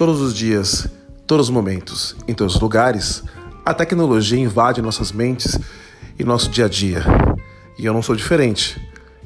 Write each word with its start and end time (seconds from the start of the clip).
Todos 0.00 0.22
os 0.22 0.32
dias, 0.32 0.88
todos 1.26 1.48
os 1.48 1.54
momentos, 1.54 2.16
em 2.26 2.32
todos 2.32 2.54
os 2.54 2.60
lugares, 2.62 3.22
a 3.66 3.74
tecnologia 3.74 4.38
invade 4.38 4.80
nossas 4.80 5.12
mentes 5.12 5.58
e 6.18 6.24
nosso 6.24 6.48
dia 6.48 6.64
a 6.64 6.68
dia. 6.70 7.04
E 7.78 7.84
eu 7.84 7.92
não 7.92 8.00
sou 8.00 8.16
diferente. 8.16 8.80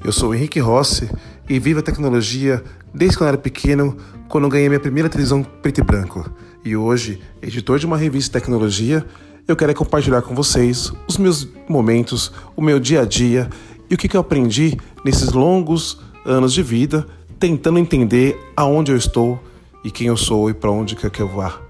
Eu 0.04 0.10
sou 0.10 0.30
o 0.30 0.34
Henrique 0.34 0.58
Rossi 0.58 1.08
e 1.48 1.60
vivo 1.60 1.78
a 1.78 1.82
tecnologia 1.82 2.60
desde 2.92 3.16
quando 3.16 3.28
era 3.28 3.38
pequeno, 3.38 3.96
quando 4.28 4.48
ganhei 4.48 4.68
minha 4.68 4.80
primeira 4.80 5.08
televisão 5.08 5.44
preto 5.44 5.80
e 5.80 5.84
branco. 5.84 6.28
E 6.64 6.76
hoje, 6.76 7.20
editor 7.40 7.78
de 7.78 7.86
uma 7.86 7.96
revista 7.96 8.36
de 8.36 8.42
tecnologia, 8.42 9.06
eu 9.46 9.54
quero 9.54 9.72
compartilhar 9.76 10.22
com 10.22 10.34
vocês 10.34 10.92
os 11.06 11.18
meus 11.18 11.46
momentos, 11.68 12.32
o 12.56 12.60
meu 12.60 12.80
dia 12.80 13.02
a 13.02 13.04
dia 13.04 13.48
e 13.88 13.94
o 13.94 13.96
que 13.96 14.16
eu 14.16 14.20
aprendi 14.20 14.76
nesses 15.04 15.30
longos 15.30 16.00
anos 16.26 16.52
de 16.52 16.64
vida, 16.64 17.06
tentando 17.38 17.78
entender 17.78 18.36
aonde 18.56 18.90
eu 18.90 18.96
estou 18.96 19.40
e 19.84 19.90
quem 19.90 20.06
eu 20.06 20.16
sou 20.16 20.48
e 20.48 20.54
para 20.54 20.70
onde 20.70 20.96
quer 20.96 21.10
que 21.10 21.20
eu 21.20 21.28
vá. 21.28 21.60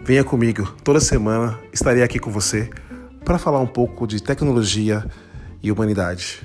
Venha 0.00 0.22
comigo, 0.22 0.72
toda 0.84 1.00
semana 1.00 1.58
estarei 1.72 2.02
aqui 2.02 2.20
com 2.20 2.30
você 2.30 2.70
para 3.24 3.38
falar 3.38 3.58
um 3.58 3.66
pouco 3.66 4.06
de 4.06 4.22
tecnologia 4.22 5.04
e 5.60 5.70
humanidade. 5.72 6.40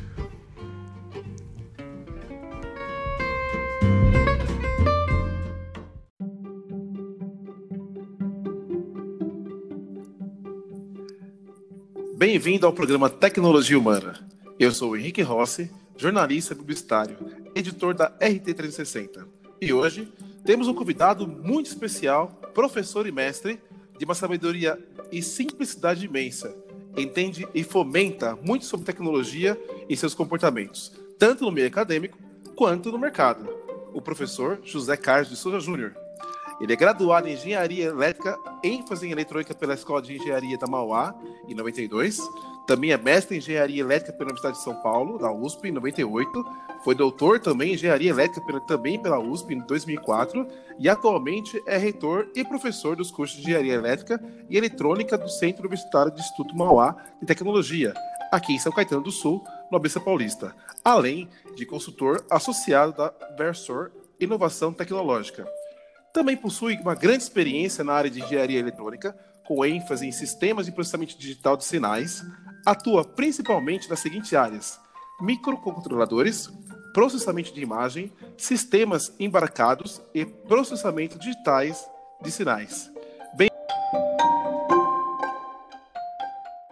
Bem-vindo 12.18 12.66
ao 12.66 12.74
programa 12.74 13.12
Tecnologia 13.12 13.78
Humana. 13.78 14.28
Eu 14.60 14.72
sou 14.72 14.98
Henrique 14.98 15.22
Rossi, 15.22 15.72
jornalista 15.96 16.56
publicitário, 16.56 17.16
editor 17.54 17.94
da 17.94 18.08
RT 18.08 18.56
360. 18.56 19.28
E 19.62 19.72
hoje 19.72 20.12
temos 20.48 20.70
um 20.70 20.74
convidado 20.74 21.28
muito 21.28 21.66
especial, 21.66 22.30
professor 22.54 23.06
e 23.06 23.12
mestre, 23.12 23.60
de 24.00 24.06
uma 24.06 24.16
sabedoria 24.16 24.80
e 25.12 25.22
simplicidade 25.22 26.06
imensa. 26.06 26.56
Entende 26.96 27.46
e 27.54 27.66
fomenta 27.66 28.34
muito 28.42 28.64
sobre 28.64 28.86
tecnologia 28.86 29.62
e 29.90 29.98
seus 29.98 30.14
comportamentos, 30.16 30.94
tanto 31.20 31.44
no 31.44 31.52
meio 31.52 31.68
acadêmico 31.68 32.18
quanto 32.56 32.94
no 32.94 32.98
mercado. 32.98 33.46
O 33.94 34.02
professor 34.02 34.62
José 34.64 34.96
Carlos 34.96 35.30
de 35.30 35.36
Souza 35.36 35.60
Júnior. 35.60 35.94
Ele 36.62 36.72
é 36.72 36.78
graduado 36.78 37.28
em 37.28 37.34
Engenharia 37.34 37.84
Elétrica, 37.84 38.40
ênfase 38.64 39.06
em 39.06 39.12
eletrônica 39.12 39.54
pela 39.54 39.74
Escola 39.74 40.02
de 40.02 40.16
Engenharia 40.16 40.58
da 40.58 40.66
Mauá, 40.66 41.14
em 41.46 41.54
92. 41.54 42.22
Também 42.68 42.92
é 42.92 42.98
mestre 42.98 43.36
em 43.36 43.40
Engenharia 43.40 43.82
Elétrica 43.82 44.12
pela 44.12 44.30
Universidade 44.30 44.58
de 44.58 44.64
São 44.64 44.76
Paulo, 44.82 45.18
da 45.18 45.32
USP, 45.32 45.70
em 45.70 45.72
98 45.72 46.44
foi 46.84 46.96
doutor 46.96 47.40
também 47.40 47.72
em 47.72 47.74
engenharia 47.74 48.10
elétrica 48.10 48.46
pela, 48.46 48.60
também 48.62 49.02
pela 49.02 49.20
USP 49.20 49.54
em 49.54 49.60
2004 49.60 50.48
e 50.80 50.88
atualmente 50.88 51.62
é 51.66 51.78
reitor 51.78 52.30
e 52.36 52.44
professor 52.44 52.96
dos 52.96 53.12
cursos 53.12 53.38
de 53.38 53.44
engenharia 53.44 53.74
elétrica 53.74 54.24
e 54.50 54.58
eletrônica 54.58 55.18
do 55.18 55.30
Centro 55.30 55.62
Universitário 55.62 56.12
de 56.12 56.22
Instituto 56.22 56.56
Mauá 56.56 56.96
de 57.20 57.26
Tecnologia, 57.26 57.94
aqui 58.32 58.54
em 58.54 58.60
São 58.60 58.72
Caetano 58.72 59.04
do 59.04 59.12
Sul, 59.12 59.44
no 59.72 59.78
Abessa 59.78 60.00
Paulista, 60.00 60.56
além 60.84 61.28
de 61.56 61.66
consultor 61.66 62.26
associado 62.30 62.94
da 62.94 63.14
Versor 63.38 63.92
Inovação 64.20 64.72
Tecnológica. 64.72 65.46
Também 66.14 66.38
possui 66.38 66.78
uma 66.78 66.96
grande 66.96 67.24
experiência 67.24 67.84
na 67.84 67.94
área 67.94 68.10
de 68.10 68.22
engenharia 68.22 68.60
eletrônica, 68.60 69.18
com 69.46 69.66
ênfase 69.66 70.06
em 70.06 70.12
sistemas 70.12 70.66
de 70.66 70.72
processamento 70.72 71.18
digital 71.18 71.56
de 71.58 71.66
sinais, 71.66 72.24
atua 72.68 73.06
principalmente 73.06 73.90
nas 73.90 74.02
seguintes 74.02 74.34
áreas: 74.34 74.78
microcontroladores, 75.22 76.52
processamento 76.94 77.54
de 77.54 77.62
imagem, 77.62 78.12
sistemas 78.36 79.16
embarcados 79.18 80.02
e 80.14 80.26
processamento 80.26 81.18
digitais 81.18 81.90
de 82.22 82.30
sinais. 82.30 82.92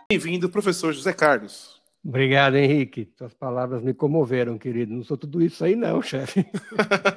Bem-vindo, 0.09 0.49
professor 0.49 0.93
José 0.93 1.13
Carlos. 1.13 1.81
Obrigado, 2.03 2.55
Henrique. 2.55 3.11
Suas 3.17 3.33
palavras 3.33 3.81
me 3.81 3.93
comoveram, 3.93 4.57
querido. 4.57 4.93
Não 4.93 5.03
sou 5.03 5.17
tudo 5.17 5.41
isso 5.41 5.65
aí, 5.65 5.75
não, 5.75 6.01
chefe. 6.01 6.45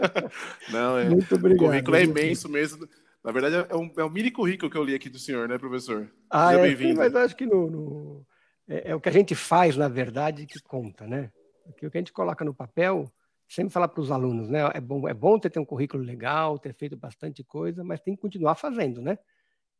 não, 0.72 0.96
é. 0.96 1.10
Muito 1.10 1.34
obrigado. 1.34 1.62
O 1.62 1.66
currículo 1.66 1.96
é 1.96 2.04
imenso 2.04 2.48
mesmo. 2.48 2.88
Na 3.22 3.30
verdade, 3.30 3.66
é 3.68 3.76
um, 3.76 3.92
é 3.98 4.04
um 4.04 4.08
mini 4.08 4.30
currículo 4.30 4.70
que 4.70 4.78
eu 4.78 4.84
li 4.84 4.94
aqui 4.94 5.10
do 5.10 5.18
senhor, 5.18 5.46
né, 5.46 5.58
professor? 5.58 6.10
Ah, 6.30 6.48
Seja 6.48 6.60
é, 6.60 6.62
bem-vindo. 6.62 6.96
Mas 6.96 7.14
acho 7.14 7.36
que 7.36 7.44
no, 7.44 7.70
no... 7.70 8.26
É, 8.68 8.90
é, 8.90 8.94
o 8.94 9.00
que 9.00 9.08
a 9.08 9.12
gente 9.12 9.34
faz, 9.34 9.76
na 9.76 9.88
verdade, 9.88 10.46
que 10.46 10.60
conta, 10.60 11.06
né? 11.06 11.32
Porque 11.64 11.86
o 11.86 11.90
que 11.90 11.98
a 11.98 12.00
gente 12.00 12.12
coloca 12.12 12.44
no 12.44 12.54
papel, 12.54 13.10
sempre 13.48 13.72
falar 13.72 13.88
para 13.88 14.00
os 14.00 14.10
alunos, 14.10 14.48
né? 14.48 14.60
É 14.74 14.80
bom, 14.80 15.08
é 15.08 15.14
bom 15.14 15.38
ter, 15.38 15.50
ter 15.50 15.58
um 15.58 15.64
currículo 15.64 16.02
legal, 16.02 16.58
ter 16.58 16.74
feito 16.74 16.96
bastante 16.96 17.42
coisa, 17.42 17.82
mas 17.82 18.00
tem 18.00 18.14
que 18.14 18.20
continuar 18.20 18.54
fazendo, 18.54 19.00
né? 19.00 19.18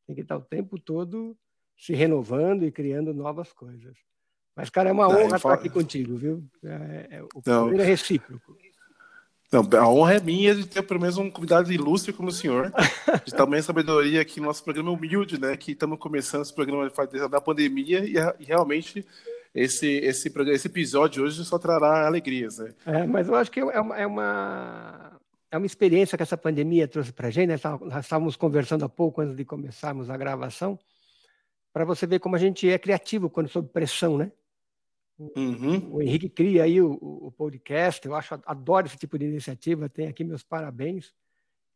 Tem 0.06 0.16
que 0.16 0.22
estar 0.22 0.36
o 0.36 0.42
tempo 0.42 0.80
todo 0.80 1.36
se 1.76 1.94
renovando 1.94 2.64
e 2.64 2.72
criando 2.72 3.12
novas 3.12 3.52
coisas. 3.52 3.96
Mas, 4.56 4.70
cara, 4.70 4.88
é 4.88 4.92
uma 4.92 5.06
honra 5.08 5.36
estar 5.36 5.52
aqui 5.52 5.70
contigo, 5.70 6.16
viu? 6.16 6.44
É, 6.64 7.18
é, 7.18 7.22
o 7.22 7.40
prazer 7.40 7.78
é 7.78 7.84
recíproco. 7.84 8.56
Não, 9.50 9.66
a 9.80 9.88
honra 9.88 10.14
é 10.14 10.20
minha 10.20 10.54
de 10.54 10.66
ter 10.66 10.82
pelo 10.82 11.00
menos 11.00 11.16
um 11.16 11.30
convidado 11.30 11.72
ilustre 11.72 12.12
como 12.12 12.28
o 12.28 12.32
senhor, 12.32 12.70
de 13.24 13.32
tamanha 13.34 13.62
sabedoria 13.62 14.20
aqui 14.20 14.40
no 14.40 14.46
nosso 14.46 14.62
programa 14.62 14.90
humilde, 14.90 15.40
né? 15.40 15.56
Que 15.56 15.72
estamos 15.72 15.98
começando 15.98 16.42
esse 16.42 16.52
programa 16.52 16.90
da 17.30 17.40
pandemia 17.40 18.00
e, 18.04 18.14
e 18.40 18.44
realmente 18.44 19.06
esse, 19.54 19.86
esse, 19.86 20.30
esse 20.50 20.68
episódio 20.68 21.24
hoje 21.24 21.44
só 21.44 21.58
trará 21.58 22.06
alegrias. 22.06 22.58
Né? 22.58 22.74
É, 22.84 23.06
mas 23.06 23.28
eu 23.28 23.34
acho 23.34 23.50
que 23.50 23.60
é 23.60 23.80
uma, 23.80 23.96
é 23.96 24.06
uma, 24.06 25.18
é 25.50 25.56
uma 25.56 25.66
experiência 25.66 26.16
que 26.16 26.22
essa 26.22 26.36
pandemia 26.36 26.86
trouxe 26.86 27.12
para 27.12 27.28
a 27.28 27.30
gente. 27.30 27.48
Né? 27.48 27.56
Nós 27.80 28.04
estávamos 28.04 28.36
conversando 28.36 28.84
há 28.84 28.88
pouco 28.88 29.20
antes 29.20 29.34
de 29.34 29.44
começarmos 29.44 30.10
a 30.10 30.16
gravação, 30.16 30.78
para 31.72 31.84
você 31.84 32.06
ver 32.06 32.18
como 32.18 32.36
a 32.36 32.38
gente 32.38 32.68
é 32.68 32.78
criativo 32.78 33.30
quando 33.30 33.48
sob 33.48 33.68
pressão, 33.68 34.18
né? 34.18 34.30
Uhum. 35.18 35.94
O 35.94 36.02
Henrique 36.02 36.28
cria 36.28 36.62
aí 36.62 36.80
o, 36.80 36.92
o, 36.92 37.32
podcast, 37.32 38.06
eu 38.06 38.14
acho, 38.14 38.40
adoro 38.46 38.86
esse 38.86 38.96
tipo 38.96 39.18
de 39.18 39.26
iniciativa, 39.26 39.88
tem 39.88 40.06
aqui 40.06 40.22
meus 40.22 40.44
parabéns. 40.44 41.12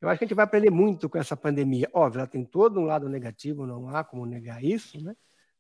Eu 0.01 0.09
acho 0.09 0.19
que 0.19 0.25
a 0.25 0.29
gente 0.29 0.37
vai 0.37 0.45
aprender 0.45 0.71
muito 0.71 1.09
com 1.09 1.19
essa 1.19 1.37
pandemia. 1.37 1.89
Óbvio, 1.93 2.21
ela 2.21 2.27
tem 2.27 2.45
todo 2.45 2.81
um 2.81 2.85
lado 2.85 3.09
negativo, 3.09 3.67
não 3.67 3.89
há 3.89 4.05
como 4.05 4.25
negar 4.27 4.63
isso, 4.63 5.03
né? 5.03 5.17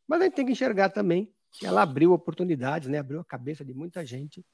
Mas 0.06 0.20
a 0.20 0.24
gente 0.24 0.34
tem 0.34 0.46
que 0.46 0.52
enxergar 0.52 0.90
também 0.90 1.32
ela 1.62 1.82
abriu 1.82 2.12
oportunidades, 2.12 2.88
né? 2.88 2.98
abriu 2.98 3.20
a 3.20 3.24
cabeça 3.24 3.64
de 3.64 3.74
muita 3.74 4.06
gente 4.06 4.44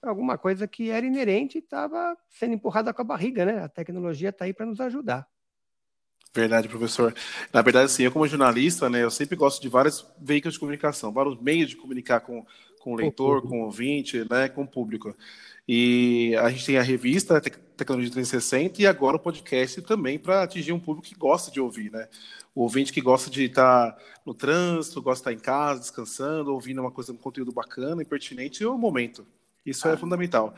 para 0.00 0.10
alguma 0.10 0.36
coisa 0.36 0.66
que 0.66 0.90
era 0.90 1.06
inerente 1.06 1.58
e 1.58 1.60
estava 1.60 2.16
sendo 2.28 2.54
empurrada 2.54 2.92
com 2.92 3.02
a 3.02 3.04
barriga, 3.04 3.44
né? 3.46 3.62
A 3.62 3.68
tecnologia 3.68 4.30
está 4.30 4.44
aí 4.44 4.52
para 4.52 4.66
nos 4.66 4.80
ajudar. 4.80 5.26
Verdade, 6.34 6.68
professor. 6.68 7.14
Na 7.52 7.62
verdade, 7.62 7.86
assim, 7.86 8.02
eu 8.02 8.10
como 8.10 8.26
jornalista, 8.26 8.90
né, 8.90 9.04
eu 9.04 9.10
sempre 9.10 9.36
gosto 9.36 9.62
de 9.62 9.68
vários 9.68 10.04
veículos 10.20 10.54
de 10.54 10.60
comunicação, 10.60 11.12
vários 11.12 11.40
meios 11.40 11.70
de 11.70 11.76
comunicar 11.76 12.20
com, 12.20 12.44
com 12.82 12.94
o 12.94 12.96
leitor, 12.96 13.42
com 13.42 13.60
o 13.60 13.64
ouvinte, 13.66 14.26
né, 14.28 14.48
com 14.48 14.62
o 14.62 14.66
público. 14.66 15.14
E 15.68 16.34
a 16.40 16.50
gente 16.50 16.66
tem 16.66 16.76
a 16.76 16.82
revista 16.82 17.40
Tecnologia 17.40 18.10
360 18.10 18.82
e 18.82 18.86
agora 18.86 19.16
o 19.16 19.20
podcast 19.20 19.80
também 19.82 20.18
para 20.18 20.42
atingir 20.42 20.72
um 20.72 20.80
público 20.80 21.06
que 21.08 21.14
gosta 21.14 21.50
de 21.50 21.60
ouvir, 21.60 21.90
né? 21.90 22.08
O 22.54 22.62
ouvinte 22.62 22.92
que 22.92 23.00
gosta 23.00 23.30
de 23.30 23.44
estar 23.44 23.96
no 24.26 24.34
trânsito, 24.34 25.00
gosta 25.00 25.30
de 25.30 25.38
estar 25.38 25.40
em 25.40 25.44
casa, 25.44 25.80
descansando, 25.80 26.52
ouvindo 26.52 26.80
uma 26.80 26.90
coisa, 26.90 27.12
um 27.12 27.16
conteúdo 27.16 27.52
bacana 27.52 28.02
e 28.02 28.04
pertinente, 28.04 28.62
é 28.62 28.68
o 28.68 28.76
momento. 28.76 29.24
Isso 29.64 29.86
é 29.86 29.92
ah. 29.92 29.94
é 29.94 29.96
fundamental. 29.96 30.54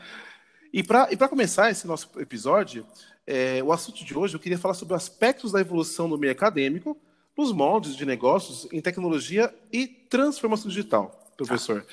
E 0.73 0.83
para 0.83 1.07
e 1.11 1.17
começar 1.17 1.69
esse 1.69 1.87
nosso 1.87 2.09
episódio, 2.19 2.85
é, 3.25 3.63
o 3.63 3.71
assunto 3.71 4.03
de 4.03 4.17
hoje 4.17 4.35
eu 4.35 4.39
queria 4.39 4.57
falar 4.57 4.73
sobre 4.73 4.95
aspectos 4.95 5.51
da 5.51 5.61
evolução 5.61 6.09
do 6.09 6.17
meio 6.17 6.33
acadêmico, 6.33 6.97
nos 7.37 7.51
moldes 7.51 7.95
de 7.95 8.05
negócios 8.05 8.67
em 8.71 8.81
tecnologia 8.81 9.53
e 9.71 9.87
transformação 9.87 10.69
digital, 10.69 11.24
professor. 11.37 11.85
Ah. 11.87 11.91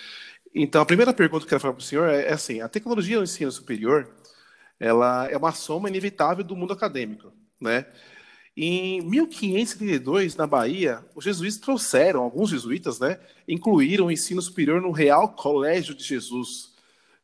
Então, 0.55 0.83
a 0.83 0.87
primeira 0.87 1.13
pergunta 1.13 1.41
que 1.41 1.47
eu 1.47 1.51
quero 1.51 1.61
falar 1.61 1.75
para 1.75 1.81
o 1.81 1.85
senhor 1.85 2.09
é, 2.09 2.27
é 2.27 2.33
assim: 2.33 2.61
a 2.61 2.69
tecnologia 2.69 3.17
no 3.17 3.25
ensino 3.25 3.51
superior 3.51 4.11
ela 4.83 5.29
é 5.31 5.37
uma 5.37 5.53
soma 5.53 5.89
inevitável 5.89 6.43
do 6.43 6.57
mundo 6.57 6.73
acadêmico, 6.73 7.33
né? 7.61 7.87
Em 8.57 9.01
1532, 9.01 10.37
na 10.37 10.47
Bahia, 10.47 11.03
os 11.15 11.25
jesuítas 11.25 11.59
trouxeram, 11.59 12.21
alguns 12.21 12.51
jesuítas, 12.51 12.99
né, 12.99 13.19
incluíram 13.49 14.07
o 14.07 14.11
ensino 14.11 14.43
superior 14.43 14.83
no 14.83 14.91
Real 14.91 15.31
Colégio 15.31 15.95
de 15.95 16.05
Jesus, 16.05 16.75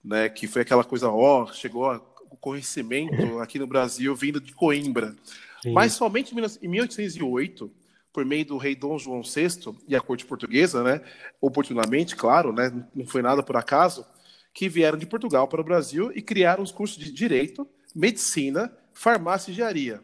né, 0.03 0.31
que 0.31 0.47
foi 0.47 0.63
aquela 0.63 0.83
coisa, 0.83 1.11
ó, 1.11 1.53
chegou 1.53 1.93
o 2.31 2.37
conhecimento 2.37 3.41
aqui 3.41 3.59
no 3.59 3.67
Brasil 3.67 4.15
vindo 4.17 4.41
de 4.41 4.55
Coimbra. 4.55 5.15
Sim. 5.61 5.73
Mas 5.73 5.93
somente 5.93 6.33
em 6.63 6.69
1808, 6.69 7.71
por 8.13 8.25
meio 8.25 8.45
do 8.45 8.57
rei 8.57 8.75
Dom 8.75 8.99
João 8.99 9.23
VI 9.23 9.77
e 9.87 9.95
a 9.95 10.01
corte 10.01 10.25
portuguesa, 10.25 10.83
né, 10.83 11.01
oportunamente, 11.41 12.17
claro, 12.17 12.53
né, 12.53 12.73
não 12.95 13.07
foi 13.07 13.23
nada 13.23 13.43
por 13.43 13.57
acaso, 13.57 14.07
que 14.53 14.69
vieram 14.69 14.99
de 14.99 15.07
Portugal 15.07 15.47
para 15.47 15.61
o 15.61 15.65
Brasil 15.65 16.11
e 16.15 16.23
criaram 16.23 16.63
os 16.63 16.73
cursos 16.73 16.99
de 16.99 17.13
Direito, 17.13 17.69
Medicina, 17.95 18.73
Farmácia 18.93 19.51
e 19.51 19.53
Engenharia. 19.53 20.03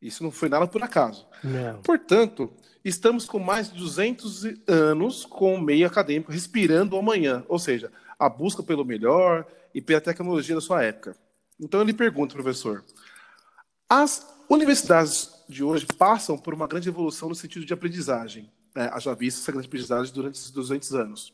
Isso 0.00 0.22
não 0.22 0.30
foi 0.30 0.48
nada 0.48 0.66
por 0.66 0.82
acaso. 0.82 1.26
Não. 1.42 1.82
Portanto, 1.82 2.52
estamos 2.84 3.26
com 3.26 3.38
mais 3.38 3.70
de 3.70 3.78
200 3.78 4.44
anos 4.66 5.24
com 5.24 5.54
o 5.54 5.60
meio 5.60 5.86
acadêmico 5.86 6.32
respirando 6.32 6.96
o 6.96 6.98
amanhã, 6.98 7.44
ou 7.48 7.58
seja, 7.58 7.90
a 8.18 8.28
busca 8.28 8.62
pelo 8.62 8.84
melhor 8.84 9.46
e 9.74 9.80
pela 9.82 10.00
tecnologia 10.00 10.54
da 10.54 10.60
sua 10.60 10.82
época. 10.82 11.16
Então 11.60 11.80
eu 11.80 11.86
lhe 11.86 11.92
pergunto, 11.92 12.34
professor, 12.34 12.84
As 13.88 14.26
universidades 14.48 15.35
de 15.48 15.62
hoje 15.62 15.86
passam 15.86 16.36
por 16.36 16.54
uma 16.54 16.66
grande 16.66 16.88
evolução 16.88 17.28
no 17.28 17.34
sentido 17.34 17.64
de 17.64 17.72
aprendizagem. 17.72 18.50
Né? 18.74 18.90
Haja 18.92 19.14
visto 19.14 19.40
essa 19.40 19.52
grande 19.52 19.66
aprendizagem 19.66 20.12
durante 20.12 20.36
esses 20.36 20.50
200 20.50 20.94
anos. 20.94 21.32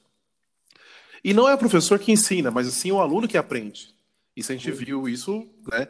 E 1.24 1.32
não 1.32 1.48
é 1.48 1.54
o 1.54 1.58
professor 1.58 1.98
que 1.98 2.12
ensina, 2.12 2.50
mas 2.50 2.66
sim 2.68 2.90
o 2.90 3.00
aluno 3.00 3.28
que 3.28 3.38
aprende. 3.38 3.94
Isso 4.36 4.50
a 4.50 4.56
gente 4.56 4.70
viu 4.72 5.08
isso, 5.08 5.48
né? 5.70 5.88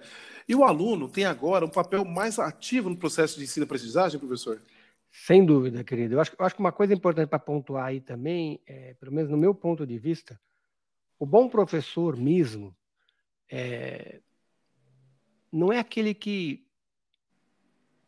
E 0.48 0.54
o 0.54 0.64
aluno 0.64 1.08
tem 1.08 1.24
agora 1.24 1.64
um 1.64 1.70
papel 1.70 2.04
mais 2.04 2.38
ativo 2.38 2.90
no 2.90 2.96
processo 2.96 3.38
de 3.38 3.44
ensino 3.44 3.64
e 3.64 3.66
aprendizagem, 3.66 4.19
professor? 4.19 4.60
Sem 5.10 5.44
dúvida, 5.44 5.84
querido. 5.84 6.14
Eu 6.14 6.20
acho, 6.20 6.34
eu 6.38 6.44
acho 6.44 6.54
que 6.54 6.60
uma 6.60 6.72
coisa 6.72 6.92
importante 6.92 7.28
para 7.28 7.38
pontuar 7.38 7.86
aí 7.86 8.00
também, 8.00 8.60
é, 8.66 8.94
pelo 8.94 9.12
menos 9.12 9.30
no 9.30 9.36
meu 9.36 9.54
ponto 9.54 9.86
de 9.86 9.98
vista, 9.98 10.40
o 11.18 11.25
bom 11.25 11.48
professor 11.48 12.16
mesmo 12.16 12.76
é, 13.48 14.20
não 15.52 15.72
é 15.72 15.78
aquele 15.78 16.14
que 16.14 16.62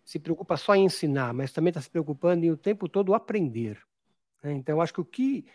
se 0.05 0.19
preocupa 0.19 0.57
só 0.57 0.75
em 0.75 0.85
ensinar, 0.85 1.33
mas 1.33 1.53
também 1.53 1.71
está 1.71 1.81
se 1.81 1.91
preocupando 1.91 2.45
em 2.45 2.51
o 2.51 2.57
tempo 2.57 2.89
todo 2.89 3.15
aprender. 3.15 3.81
Né? 4.43 4.53
Então, 4.53 4.81
acho 4.81 4.93
que 4.93 5.01
o 5.01 5.05
que 5.05 5.47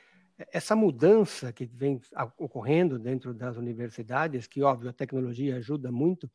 essa 0.51 0.75
mudança 0.75 1.51
que 1.51 1.65
vem 1.65 1.99
ocorrendo 2.37 2.97
dentro 2.97 3.33
das 3.33 3.57
universidades, 3.57 4.47
que 4.47 4.63
óbvio 4.63 4.89
a 4.89 4.93
tecnologia 4.93 5.57
ajuda 5.57 5.91
muito, 5.91 6.29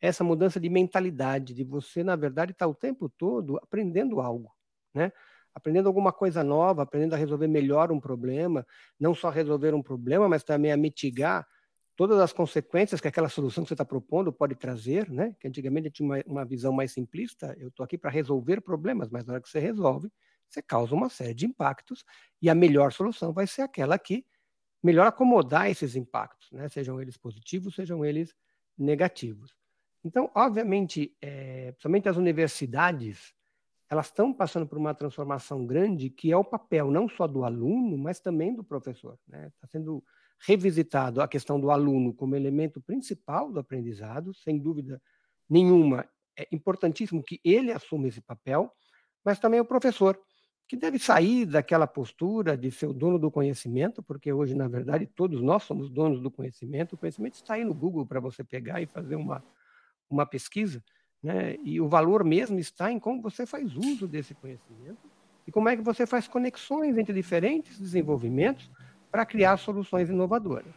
essa 0.00 0.24
mudança 0.24 0.58
de 0.58 0.68
mentalidade, 0.68 1.52
de 1.52 1.62
você 1.62 2.02
na 2.02 2.16
verdade 2.16 2.52
estar 2.52 2.64
tá 2.64 2.70
o 2.70 2.74
tempo 2.74 3.08
todo 3.08 3.58
aprendendo 3.58 4.20
algo, 4.20 4.50
né? 4.94 5.12
Aprendendo 5.54 5.88
alguma 5.88 6.12
coisa 6.12 6.42
nova, 6.44 6.82
aprendendo 6.82 7.14
a 7.14 7.18
resolver 7.18 7.48
melhor 7.48 7.92
um 7.92 8.00
problema, 8.00 8.66
não 8.98 9.14
só 9.14 9.28
resolver 9.30 9.74
um 9.74 9.82
problema, 9.82 10.28
mas 10.28 10.44
também 10.44 10.72
a 10.72 10.76
mitigar 10.76 11.46
todas 12.00 12.18
as 12.18 12.32
consequências 12.32 12.98
que 12.98 13.08
aquela 13.08 13.28
solução 13.28 13.62
que 13.62 13.68
você 13.68 13.74
está 13.74 13.84
propondo 13.84 14.32
pode 14.32 14.54
trazer, 14.54 15.10
né? 15.10 15.36
Que 15.38 15.46
antigamente 15.46 15.90
tinha 15.90 16.06
uma, 16.06 16.22
uma 16.24 16.44
visão 16.46 16.72
mais 16.72 16.92
simplista, 16.92 17.54
eu 17.58 17.68
estou 17.68 17.84
aqui 17.84 17.98
para 17.98 18.10
resolver 18.10 18.62
problemas, 18.62 19.10
mas 19.10 19.26
na 19.26 19.34
hora 19.34 19.42
que 19.42 19.50
você 19.50 19.58
resolve, 19.58 20.10
você 20.48 20.62
causa 20.62 20.94
uma 20.94 21.10
série 21.10 21.34
de 21.34 21.44
impactos 21.44 22.02
e 22.40 22.48
a 22.48 22.54
melhor 22.54 22.90
solução 22.90 23.34
vai 23.34 23.46
ser 23.46 23.60
aquela 23.60 23.98
que 23.98 24.24
melhor 24.82 25.06
acomodar 25.06 25.68
esses 25.68 25.94
impactos, 25.94 26.50
né? 26.52 26.70
Sejam 26.70 27.02
eles 27.02 27.18
positivos, 27.18 27.74
sejam 27.74 28.02
eles 28.02 28.34
negativos. 28.78 29.54
Então, 30.02 30.30
obviamente, 30.34 31.14
é, 31.20 31.72
principalmente 31.72 32.08
as 32.08 32.16
universidades, 32.16 33.34
elas 33.90 34.06
estão 34.06 34.32
passando 34.32 34.66
por 34.66 34.78
uma 34.78 34.94
transformação 34.94 35.66
grande 35.66 36.08
que 36.08 36.32
é 36.32 36.36
o 36.38 36.42
papel 36.42 36.90
não 36.90 37.10
só 37.10 37.26
do 37.26 37.44
aluno, 37.44 37.98
mas 37.98 38.20
também 38.20 38.54
do 38.54 38.64
professor. 38.64 39.18
Está 39.26 39.36
né? 39.36 39.52
Tá 39.60 39.66
sendo 39.66 40.02
revisitado 40.46 41.20
a 41.20 41.28
questão 41.28 41.60
do 41.60 41.70
aluno 41.70 42.14
como 42.14 42.34
elemento 42.34 42.80
principal 42.80 43.52
do 43.52 43.60
aprendizado, 43.60 44.32
sem 44.34 44.58
dúvida 44.58 45.00
nenhuma, 45.48 46.08
é 46.36 46.48
importantíssimo 46.50 47.22
que 47.22 47.40
ele 47.44 47.72
assuma 47.72 48.08
esse 48.08 48.20
papel, 48.20 48.72
mas 49.24 49.38
também 49.38 49.60
o 49.60 49.64
professor, 49.64 50.18
que 50.66 50.76
deve 50.76 50.98
sair 50.98 51.44
daquela 51.46 51.86
postura 51.86 52.56
de 52.56 52.70
ser 52.70 52.86
o 52.86 52.92
dono 52.92 53.18
do 53.18 53.30
conhecimento, 53.30 54.02
porque 54.02 54.32
hoje, 54.32 54.54
na 54.54 54.68
verdade, 54.68 55.04
todos 55.04 55.42
nós 55.42 55.64
somos 55.64 55.90
donos 55.90 56.22
do 56.22 56.30
conhecimento. 56.30 56.94
O 56.94 56.96
conhecimento 56.96 57.34
está 57.34 57.54
aí 57.54 57.64
no 57.64 57.74
Google 57.74 58.06
para 58.06 58.20
você 58.20 58.44
pegar 58.44 58.80
e 58.80 58.86
fazer 58.86 59.16
uma, 59.16 59.42
uma 60.08 60.24
pesquisa, 60.24 60.82
né? 61.20 61.56
e 61.64 61.80
o 61.80 61.88
valor 61.88 62.24
mesmo 62.24 62.58
está 62.58 62.90
em 62.90 63.00
como 63.00 63.20
você 63.20 63.44
faz 63.44 63.76
uso 63.76 64.06
desse 64.06 64.32
conhecimento 64.32 65.10
e 65.44 65.50
como 65.50 65.68
é 65.68 65.76
que 65.76 65.82
você 65.82 66.06
faz 66.06 66.28
conexões 66.28 66.96
entre 66.96 67.12
diferentes 67.12 67.78
desenvolvimentos 67.78 68.70
para 69.10 69.26
criar 69.26 69.56
soluções 69.56 70.08
inovadoras. 70.08 70.72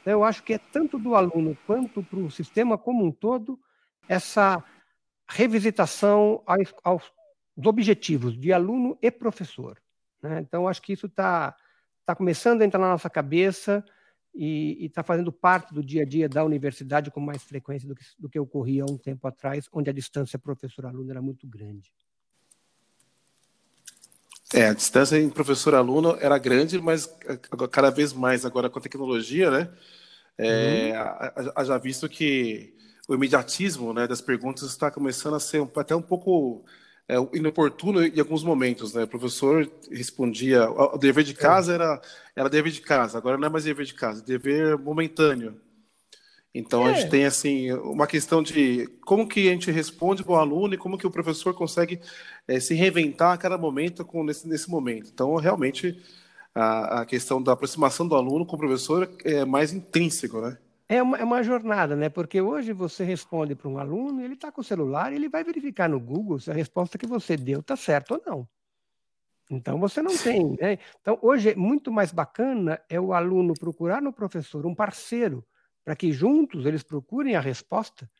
Então, 0.00 0.12
eu 0.12 0.24
acho 0.24 0.42
que 0.42 0.54
é 0.54 0.58
tanto 0.58 0.98
do 0.98 1.14
aluno 1.14 1.56
quanto 1.66 2.02
para 2.02 2.18
o 2.18 2.30
sistema 2.30 2.76
como 2.76 3.04
um 3.04 3.10
todo 3.10 3.58
essa 4.08 4.62
revisitação 5.26 6.42
aos, 6.46 6.74
aos 6.84 7.12
objetivos 7.56 8.38
de 8.38 8.52
aluno 8.52 8.98
e 9.00 9.10
professor. 9.10 9.80
Né? 10.22 10.40
Então, 10.40 10.68
acho 10.68 10.82
que 10.82 10.92
isso 10.92 11.06
está 11.06 11.56
tá 12.04 12.14
começando 12.14 12.62
a 12.62 12.64
entrar 12.64 12.80
na 12.80 12.90
nossa 12.90 13.08
cabeça 13.08 13.84
e 14.34 14.84
está 14.84 15.02
fazendo 15.02 15.32
parte 15.32 15.72
do 15.72 15.82
dia 15.82 16.02
a 16.02 16.04
dia 16.04 16.28
da 16.28 16.44
universidade 16.44 17.10
com 17.10 17.20
mais 17.20 17.42
frequência 17.42 17.88
do 17.88 17.94
que, 17.94 18.04
do 18.18 18.28
que 18.28 18.38
ocorria 18.38 18.82
há 18.82 18.90
um 18.90 18.98
tempo 18.98 19.26
atrás, 19.26 19.68
onde 19.72 19.88
a 19.88 19.92
distância 19.92 20.38
professor-aluno 20.38 21.10
era 21.10 21.22
muito 21.22 21.46
grande. 21.46 21.92
É, 24.52 24.66
a 24.66 24.74
distância 24.74 25.18
em 25.18 25.30
professor-aluno 25.30 26.16
era 26.20 26.36
grande, 26.38 26.80
mas 26.80 27.08
cada 27.70 27.90
vez 27.90 28.12
mais 28.12 28.44
agora 28.44 28.68
com 28.68 28.78
a 28.78 28.82
tecnologia, 28.82 29.50
né? 29.50 29.70
É, 30.36 30.92
uhum. 31.56 31.64
já 31.64 31.78
visto 31.78 32.08
que 32.08 32.74
o 33.08 33.14
imediatismo 33.14 33.92
né, 33.92 34.06
das 34.06 34.20
perguntas 34.20 34.64
está 34.64 34.90
começando 34.90 35.34
a 35.34 35.40
ser 35.40 35.66
até 35.76 35.94
um 35.94 36.02
pouco 36.02 36.64
é, 37.08 37.16
inoportuno 37.32 38.02
em 38.02 38.18
alguns 38.18 38.42
momentos, 38.42 38.94
né? 38.94 39.04
O 39.04 39.08
professor 39.08 39.70
respondia, 39.90 40.68
o 40.70 40.98
dever 40.98 41.24
de 41.24 41.32
é. 41.32 41.36
casa 41.36 41.74
era, 41.74 42.00
era 42.34 42.48
dever 42.48 42.72
de 42.72 42.80
casa, 42.80 43.18
agora 43.18 43.38
não 43.38 43.46
é 43.46 43.50
mais 43.50 43.64
dever 43.64 43.86
de 43.86 43.94
casa, 43.94 44.20
é 44.22 44.24
dever 44.24 44.78
momentâneo. 44.78 45.60
Então 46.54 46.86
é. 46.86 46.92
a 46.92 46.94
gente 46.94 47.10
tem 47.10 47.24
assim 47.24 47.72
uma 47.72 48.06
questão 48.06 48.40
de 48.40 48.86
como 49.04 49.26
que 49.26 49.48
a 49.48 49.50
gente 49.50 49.72
responde 49.72 50.22
para 50.22 50.32
o 50.32 50.36
aluno 50.36 50.74
e 50.74 50.78
como 50.78 50.96
que 50.96 51.06
o 51.06 51.10
professor 51.10 51.52
consegue 51.52 52.00
é, 52.46 52.60
se 52.60 52.74
reinventar 52.74 53.32
a 53.32 53.36
cada 53.36 53.58
momento 53.58 54.04
com 54.04 54.22
nesse, 54.22 54.46
nesse 54.46 54.70
momento. 54.70 55.10
Então 55.12 55.34
realmente 55.34 56.00
a, 56.54 57.00
a, 57.00 57.06
questão 57.06 57.42
da 57.42 57.52
aproximação 57.52 58.06
do 58.06 58.14
aluno 58.14 58.46
com 58.46 58.54
o 58.54 58.58
professor 58.58 59.10
é 59.24 59.44
mais 59.44 59.72
intrínseco, 59.72 60.40
né? 60.40 60.56
É 60.88 61.02
uma, 61.02 61.18
é 61.18 61.24
uma 61.24 61.42
jornada, 61.42 61.96
né? 61.96 62.08
Porque 62.08 62.40
hoje 62.40 62.72
você 62.72 63.02
responde 63.02 63.56
para 63.56 63.68
um 63.68 63.78
aluno, 63.78 64.22
ele 64.22 64.34
está 64.34 64.52
com 64.52 64.60
o 64.60 64.64
celular, 64.64 65.12
ele 65.12 65.28
vai 65.28 65.42
verificar 65.42 65.88
no 65.88 65.98
Google 65.98 66.38
se 66.38 66.52
a 66.52 66.54
resposta 66.54 66.96
que 66.96 67.06
você 67.06 67.36
deu 67.36 67.60
está 67.60 67.74
certa 67.74 68.14
ou 68.14 68.22
não. 68.24 68.48
Então 69.50 69.80
você 69.80 70.00
não 70.00 70.16
tem, 70.16 70.54
né? 70.60 70.78
Então 71.00 71.18
hoje 71.20 71.56
muito 71.56 71.90
mais 71.90 72.12
bacana 72.12 72.80
é 72.88 73.00
o 73.00 73.12
aluno 73.12 73.54
procurar 73.54 74.00
no 74.00 74.12
professor 74.12 74.64
um 74.64 74.74
parceiro 74.74 75.44
para 75.84 75.94
que 75.94 76.12
juntos 76.12 76.64
eles 76.64 76.82
procurem 76.82 77.36
a 77.36 77.40
resposta, 77.40 78.10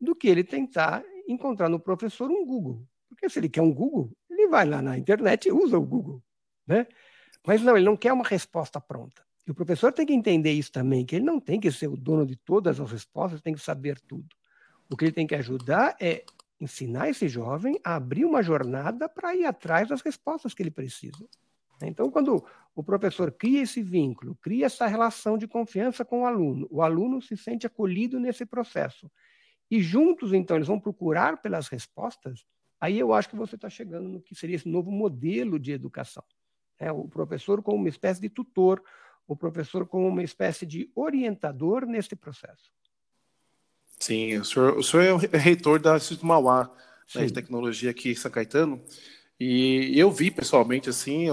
do 0.00 0.14
que 0.14 0.28
ele 0.28 0.44
tentar 0.44 1.02
encontrar 1.26 1.68
no 1.68 1.80
professor 1.80 2.30
um 2.30 2.46
Google. 2.46 2.86
Porque 3.08 3.28
se 3.28 3.38
ele 3.38 3.48
quer 3.48 3.62
um 3.62 3.72
Google, 3.72 4.12
ele 4.30 4.46
vai 4.48 4.64
lá 4.64 4.80
na 4.80 4.96
internet 4.96 5.48
e 5.48 5.52
usa 5.52 5.76
o 5.76 5.84
Google. 5.84 6.22
Né? 6.66 6.86
Mas 7.46 7.62
não, 7.62 7.76
ele 7.76 7.84
não 7.84 7.96
quer 7.96 8.12
uma 8.12 8.24
resposta 8.24 8.80
pronta. 8.80 9.26
E 9.46 9.50
o 9.50 9.54
professor 9.54 9.92
tem 9.92 10.06
que 10.06 10.12
entender 10.12 10.52
isso 10.52 10.70
também, 10.70 11.04
que 11.04 11.16
ele 11.16 11.24
não 11.24 11.40
tem 11.40 11.58
que 11.58 11.72
ser 11.72 11.88
o 11.88 11.96
dono 11.96 12.26
de 12.26 12.36
todas 12.36 12.78
as 12.78 12.92
respostas, 12.92 13.40
tem 13.40 13.54
que 13.54 13.60
saber 13.60 13.98
tudo. 14.00 14.28
O 14.90 14.96
que 14.96 15.06
ele 15.06 15.12
tem 15.12 15.26
que 15.26 15.34
ajudar 15.34 15.96
é 16.00 16.24
ensinar 16.60 17.08
esse 17.08 17.28
jovem 17.28 17.80
a 17.82 17.96
abrir 17.96 18.24
uma 18.24 18.42
jornada 18.42 19.08
para 19.08 19.34
ir 19.34 19.44
atrás 19.44 19.88
das 19.88 20.02
respostas 20.02 20.54
que 20.54 20.62
ele 20.62 20.70
precisa. 20.70 21.26
Então, 21.86 22.10
quando 22.10 22.44
o 22.74 22.82
professor 22.82 23.30
cria 23.32 23.62
esse 23.62 23.82
vínculo, 23.82 24.36
cria 24.40 24.66
essa 24.66 24.86
relação 24.86 25.38
de 25.38 25.46
confiança 25.46 26.04
com 26.04 26.22
o 26.22 26.26
aluno, 26.26 26.66
o 26.70 26.82
aluno 26.82 27.20
se 27.20 27.36
sente 27.36 27.66
acolhido 27.66 28.18
nesse 28.18 28.44
processo. 28.44 29.10
E 29.70 29.80
juntos, 29.80 30.32
então, 30.32 30.56
eles 30.56 30.68
vão 30.68 30.80
procurar 30.80 31.42
pelas 31.42 31.68
respostas, 31.68 32.46
aí 32.80 32.98
eu 32.98 33.12
acho 33.12 33.28
que 33.28 33.36
você 33.36 33.54
está 33.54 33.68
chegando 33.68 34.08
no 34.08 34.20
que 34.20 34.34
seria 34.34 34.56
esse 34.56 34.68
novo 34.68 34.90
modelo 34.90 35.58
de 35.58 35.72
educação. 35.72 36.24
É, 36.78 36.90
o 36.92 37.08
professor 37.08 37.62
como 37.62 37.78
uma 37.78 37.88
espécie 37.88 38.20
de 38.20 38.28
tutor, 38.28 38.82
o 39.26 39.36
professor 39.36 39.86
como 39.86 40.06
uma 40.06 40.22
espécie 40.22 40.64
de 40.64 40.90
orientador 40.94 41.84
nesse 41.84 42.16
processo. 42.16 42.72
Sim, 43.98 44.38
o 44.38 44.44
senhor, 44.44 44.78
o 44.78 44.82
senhor 44.82 45.20
é 45.32 45.36
reitor 45.36 45.80
da 45.80 45.96
Instituto 45.96 46.24
Mauá, 46.24 46.70
né, 47.14 47.26
de 47.26 47.32
tecnologia 47.32 47.90
aqui 47.90 48.12
em 48.12 48.14
São 48.14 48.30
Caetano. 48.30 48.82
E 49.38 49.98
eu 49.98 50.10
vi 50.10 50.30
pessoalmente 50.30 50.90
assim, 50.90 51.28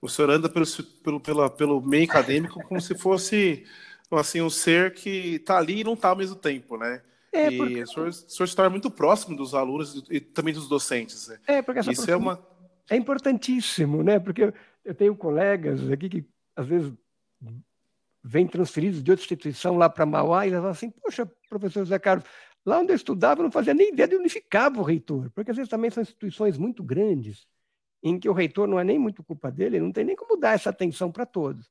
o 0.00 0.08
senhor 0.08 0.30
anda 0.30 0.48
pelo, 0.48 0.66
pelo, 1.02 1.20
pela, 1.20 1.50
pelo 1.50 1.80
meio 1.80 2.04
acadêmico 2.04 2.62
como 2.64 2.80
se 2.80 2.94
fosse 2.96 3.64
assim 4.10 4.40
um 4.40 4.50
ser 4.50 4.94
que 4.94 5.36
está 5.36 5.58
ali 5.58 5.80
e 5.80 5.84
não 5.84 5.94
está 5.94 6.08
ao 6.08 6.16
mesmo 6.16 6.36
tempo, 6.36 6.76
né? 6.76 7.02
É, 7.32 7.50
porque... 7.50 7.74
E 7.74 7.82
o 7.82 7.86
senhor, 7.86 8.08
o 8.08 8.12
senhor 8.12 8.44
está 8.44 8.70
muito 8.70 8.90
próximo 8.90 9.36
dos 9.36 9.54
alunos 9.54 10.04
e 10.10 10.20
também 10.20 10.54
dos 10.54 10.68
docentes. 10.68 11.28
Né? 11.28 11.38
É, 11.46 11.62
porque 11.62 11.80
essa 11.80 11.92
Isso 11.92 12.10
é 12.10 12.16
uma 12.16 12.42
é 12.88 12.96
importantíssimo, 12.96 14.02
né? 14.02 14.18
Porque 14.18 14.52
eu 14.84 14.94
tenho 14.94 15.14
colegas 15.14 15.90
aqui 15.90 16.08
que 16.08 16.24
às 16.56 16.66
vezes 16.66 16.92
vêm 18.24 18.46
transferidos 18.46 19.02
de 19.02 19.10
outra 19.10 19.22
instituição 19.22 19.76
lá 19.76 19.88
para 19.88 20.06
Mauá 20.06 20.46
e 20.46 20.48
eles 20.48 20.58
falam 20.58 20.72
assim: 20.72 20.90
Poxa, 20.90 21.30
professor 21.48 21.84
Zé 21.84 21.98
Carlos, 21.98 22.24
Lá 22.68 22.80
onde 22.80 22.92
eu 22.92 22.96
estudava, 22.96 23.40
eu 23.40 23.44
não 23.44 23.50
fazia 23.50 23.72
nem 23.72 23.88
ideia 23.88 24.06
de 24.06 24.14
onde 24.14 24.28
ficava 24.28 24.78
o 24.78 24.82
reitor, 24.82 25.30
porque 25.30 25.50
às 25.50 25.56
vezes 25.56 25.70
também 25.70 25.90
são 25.90 26.02
instituições 26.02 26.58
muito 26.58 26.82
grandes, 26.82 27.46
em 28.02 28.20
que 28.20 28.28
o 28.28 28.32
reitor 28.34 28.68
não 28.68 28.78
é 28.78 28.84
nem 28.84 28.98
muito 28.98 29.24
culpa 29.24 29.50
dele, 29.50 29.80
não 29.80 29.90
tem 29.90 30.04
nem 30.04 30.14
como 30.14 30.36
dar 30.36 30.54
essa 30.54 30.68
atenção 30.68 31.10
para 31.10 31.24
todos. 31.24 31.70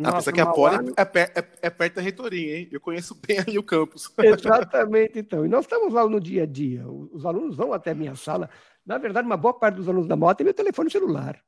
Ah, 0.00 0.10
Nossa, 0.10 0.32
que 0.32 0.40
a 0.40 0.46
Poli 0.46 0.92
é, 0.96 1.02
é, 1.02 1.48
é, 1.62 1.70
perto 1.70 1.94
da 1.94 2.02
reitoria, 2.02 2.58
hein? 2.58 2.68
Eu 2.72 2.80
conheço 2.80 3.14
bem 3.24 3.38
ali 3.38 3.56
o 3.56 3.62
campus. 3.62 4.12
Exatamente, 4.18 5.20
então. 5.20 5.46
E 5.46 5.48
nós 5.48 5.64
estamos 5.64 5.92
lá 5.94 6.08
no 6.08 6.20
dia 6.20 6.42
a 6.42 6.46
dia. 6.46 6.84
Os 6.88 7.24
alunos 7.24 7.56
vão 7.56 7.72
até 7.72 7.92
a 7.92 7.94
minha 7.94 8.16
sala. 8.16 8.50
Na 8.84 8.98
verdade, 8.98 9.26
uma 9.26 9.36
boa 9.36 9.54
parte 9.54 9.76
dos 9.76 9.88
alunos 9.88 10.08
da 10.08 10.16
moto 10.16 10.38
tem 10.38 10.44
meu 10.44 10.52
telefone 10.52 10.90
celular. 10.90 11.40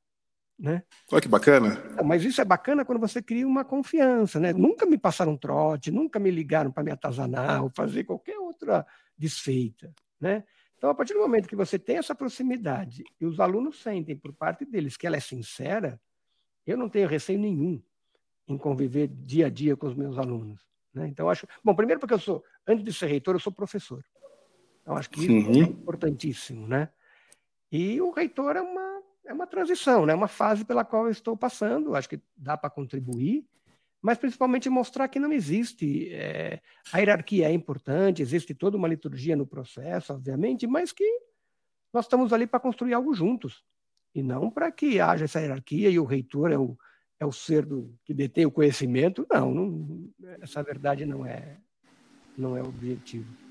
Né? 0.59 0.83
Olha 1.13 1.21
que 1.23 1.29
bacana. 1.29 1.81
Mas 2.05 2.25
isso 2.25 2.41
é 2.41 2.45
bacana 2.45 2.85
quando 2.85 2.99
você 2.99 3.23
cria 3.23 3.47
uma 3.47 3.65
confiança, 3.65 4.41
né? 4.41 4.53
Nunca 4.53 4.85
me 4.87 4.99
passaram 4.99 5.37
trote, 5.37 5.93
nunca 5.93 6.19
me 6.19 6.33
ligaram 6.33 6.73
para 6.73 6.83
me 6.83 6.91
atazanar 6.91 7.63
ou 7.63 7.71
fazer 7.71 8.03
qualquer 8.03 8.39
outra 8.39 8.85
desfeita. 9.17 9.95
né? 10.21 10.43
Então, 10.77 10.91
a 10.91 10.95
partir 10.95 11.13
do 11.13 11.21
momento 11.21 11.49
que 11.49 11.57
você 11.57 11.79
tem 11.79 11.97
essa 11.97 12.15
proximidade 12.15 13.05
e 13.21 13.27
os 13.27 13.39
alunos 13.39 13.81
sentem 13.81 14.17
por 14.17 14.33
parte 14.33 14.65
deles 14.65 14.97
que 14.97 15.07
ela 15.07 15.17
é 15.17 15.21
sincera, 15.21 16.01
eu 16.67 16.77
não 16.77 16.89
tenho 16.89 17.09
receio 17.09 17.39
nenhum 17.39 17.81
em 18.47 18.57
conviver 18.57 19.09
dia 19.09 19.47
a 19.47 19.51
dia 19.51 19.77
com 19.77 19.87
os 19.87 19.95
meus 19.95 20.19
alunos. 20.19 20.67
Né? 20.93 21.07
Então, 21.09 21.29
acho. 21.29 21.47
Bom, 21.63 21.75
primeiro 21.75 22.01
porque 22.01 22.15
eu 22.15 22.19
sou, 22.19 22.45
antes 22.67 22.85
de 22.85 22.93
ser 22.93 23.07
reitor, 23.07 23.35
eu 23.35 23.41
sou 23.41 23.53
professor. 23.53 24.05
Então, 24.83 24.97
acho 24.97 25.11
que 25.11 25.21
isso 25.21 25.31
uhum. 25.31 25.55
é 25.55 25.67
importantíssimo, 25.67 26.67
né? 26.67 26.89
E 27.71 28.01
o 28.01 28.11
reitor 28.11 28.57
é 28.57 28.63
uma, 28.63 29.03
é 29.29 29.33
uma 29.33 29.47
transição, 29.47 30.07
né? 30.07 30.15
uma 30.15 30.27
fase 30.27 30.65
pela 30.65 30.85
qual 30.85 31.05
eu 31.05 31.11
estou 31.11 31.37
passando. 31.37 31.95
Acho 31.95 32.09
que 32.09 32.21
dá 32.35 32.57
para 32.57 32.71
contribuir, 32.71 33.47
mas 34.01 34.17
principalmente 34.17 34.71
mostrar 34.71 35.07
que 35.07 35.21
não 35.21 35.31
existe. 35.31 36.09
É, 36.13 36.61
a 36.91 36.99
hierarquia 36.99 37.49
é 37.49 37.53
importante, 37.53 38.23
existe 38.23 38.55
toda 38.55 38.77
uma 38.77 38.89
liturgia 38.89 39.37
no 39.37 39.47
processo, 39.47 40.15
obviamente, 40.15 40.67
mas 40.67 40.93
que 40.93 41.05
nós 41.93 42.07
estamos 42.07 42.33
ali 42.33 42.47
para 42.47 42.59
construir 42.59 42.95
algo 42.95 43.13
juntos, 43.13 43.63
e 44.15 44.23
não 44.23 44.51
para 44.51 44.73
que 44.73 44.99
haja 44.99 45.27
essa 45.27 45.41
hierarquia 45.41 45.91
e 45.91 45.99
o 45.99 46.05
reitor 46.05 46.51
é 46.51 46.59
o, 46.59 46.77
é 47.21 47.27
o 47.27 47.33
ser 47.33 47.67
do, 47.67 47.95
que 48.05 48.15
detém 48.15 48.47
o 48.47 48.51
conhecimento. 48.51 49.27
Não, 49.31 49.53
não, 49.53 50.11
essa 50.41 50.63
verdade 50.63 51.05
não 51.05 51.27
é, 51.27 51.59
não 52.37 52.57
é 52.57 52.63
objetivo. 52.63 53.48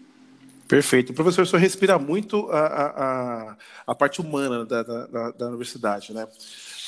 Perfeito. 0.67 1.13
Professor, 1.13 1.43
o 1.43 1.45
senhor 1.45 1.61
respira 1.61 1.97
muito 1.97 2.49
a, 2.51 2.65
a, 2.65 3.57
a 3.87 3.95
parte 3.95 4.19
humana 4.21 4.65
da, 4.65 4.83
da, 4.83 5.31
da 5.31 5.47
universidade, 5.47 6.13
né? 6.13 6.27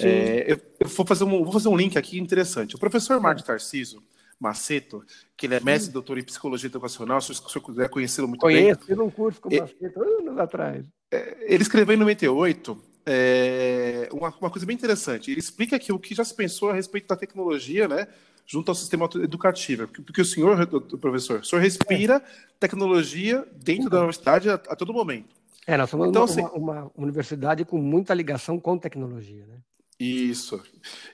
É, 0.01 0.51
eu, 0.51 0.61
eu, 0.79 0.87
vou, 0.87 1.05
fazer 1.05 1.23
um, 1.23 1.43
vou 1.43 1.51
fazer 1.51 1.69
um 1.69 1.77
link 1.77 1.97
aqui 1.97 2.19
interessante. 2.19 2.75
O 2.75 2.79
professor 2.79 3.19
Marcos 3.19 3.43
Tarciso 3.43 4.03
Maceto, 4.39 5.03
que 5.35 5.45
ele 5.45 5.55
é 5.55 5.59
mestre 5.59 5.89
e 5.89 5.93
doutor 5.93 6.17
em 6.17 6.23
psicologia 6.23 6.67
educacional, 6.67 7.19
se 7.21 7.31
o 7.31 7.35
senhor 7.35 7.65
quiser 7.65 7.89
conhecê-lo 7.89 8.27
muito 8.27 8.41
Conheço, 8.41 8.63
bem. 8.63 8.73
Conheço, 8.73 8.85
fiz 8.85 8.99
um 8.99 9.09
curso 9.09 9.41
com 9.41 9.49
o 9.49 9.59
Maceto 9.59 10.01
anos 10.01 10.37
atrás. 10.37 10.85
É, 11.11 11.37
ele 11.41 11.63
escreveu 11.63 11.95
em 11.95 11.99
98 11.99 12.81
é, 13.05 14.07
uma, 14.11 14.29
uma 14.39 14.49
coisa 14.49 14.65
bem 14.65 14.75
interessante. 14.75 15.31
Ele 15.31 15.39
explica 15.39 15.79
que 15.79 15.91
o 15.91 15.99
que 15.99 16.13
já 16.13 16.23
se 16.23 16.35
pensou 16.35 16.69
a 16.69 16.73
respeito 16.73 17.07
da 17.07 17.15
tecnologia, 17.15 17.87
né? 17.87 18.07
Junto 18.49 18.69
ao 18.69 18.75
sistema 18.75 19.07
educativo. 19.15 19.87
Porque 19.87 20.21
o 20.21 20.25
senhor, 20.25 20.65
professor, 20.99 21.41
o 21.41 21.45
senhor 21.45 21.61
respira 21.61 22.15
é. 22.15 22.21
tecnologia 22.59 23.47
dentro 23.55 23.89
da 23.89 23.99
universidade 23.99 24.49
a, 24.49 24.55
a, 24.55 24.75
todo 24.75 24.91
momento. 24.91 25.35
É, 25.67 25.77
nós 25.77 25.89
somos 25.89 26.09
então, 26.09 26.23
uma, 26.23 26.31
assim, 26.31 26.41
uma, 26.41 26.83
uma, 26.83 26.91
universidade 26.97 27.63
com 27.63 27.77
muita 27.77 28.13
ligação 28.13 28.59
com 28.59 28.75
tecnologia, 28.75 29.45
né? 29.45 29.57
Isso. 29.99 30.59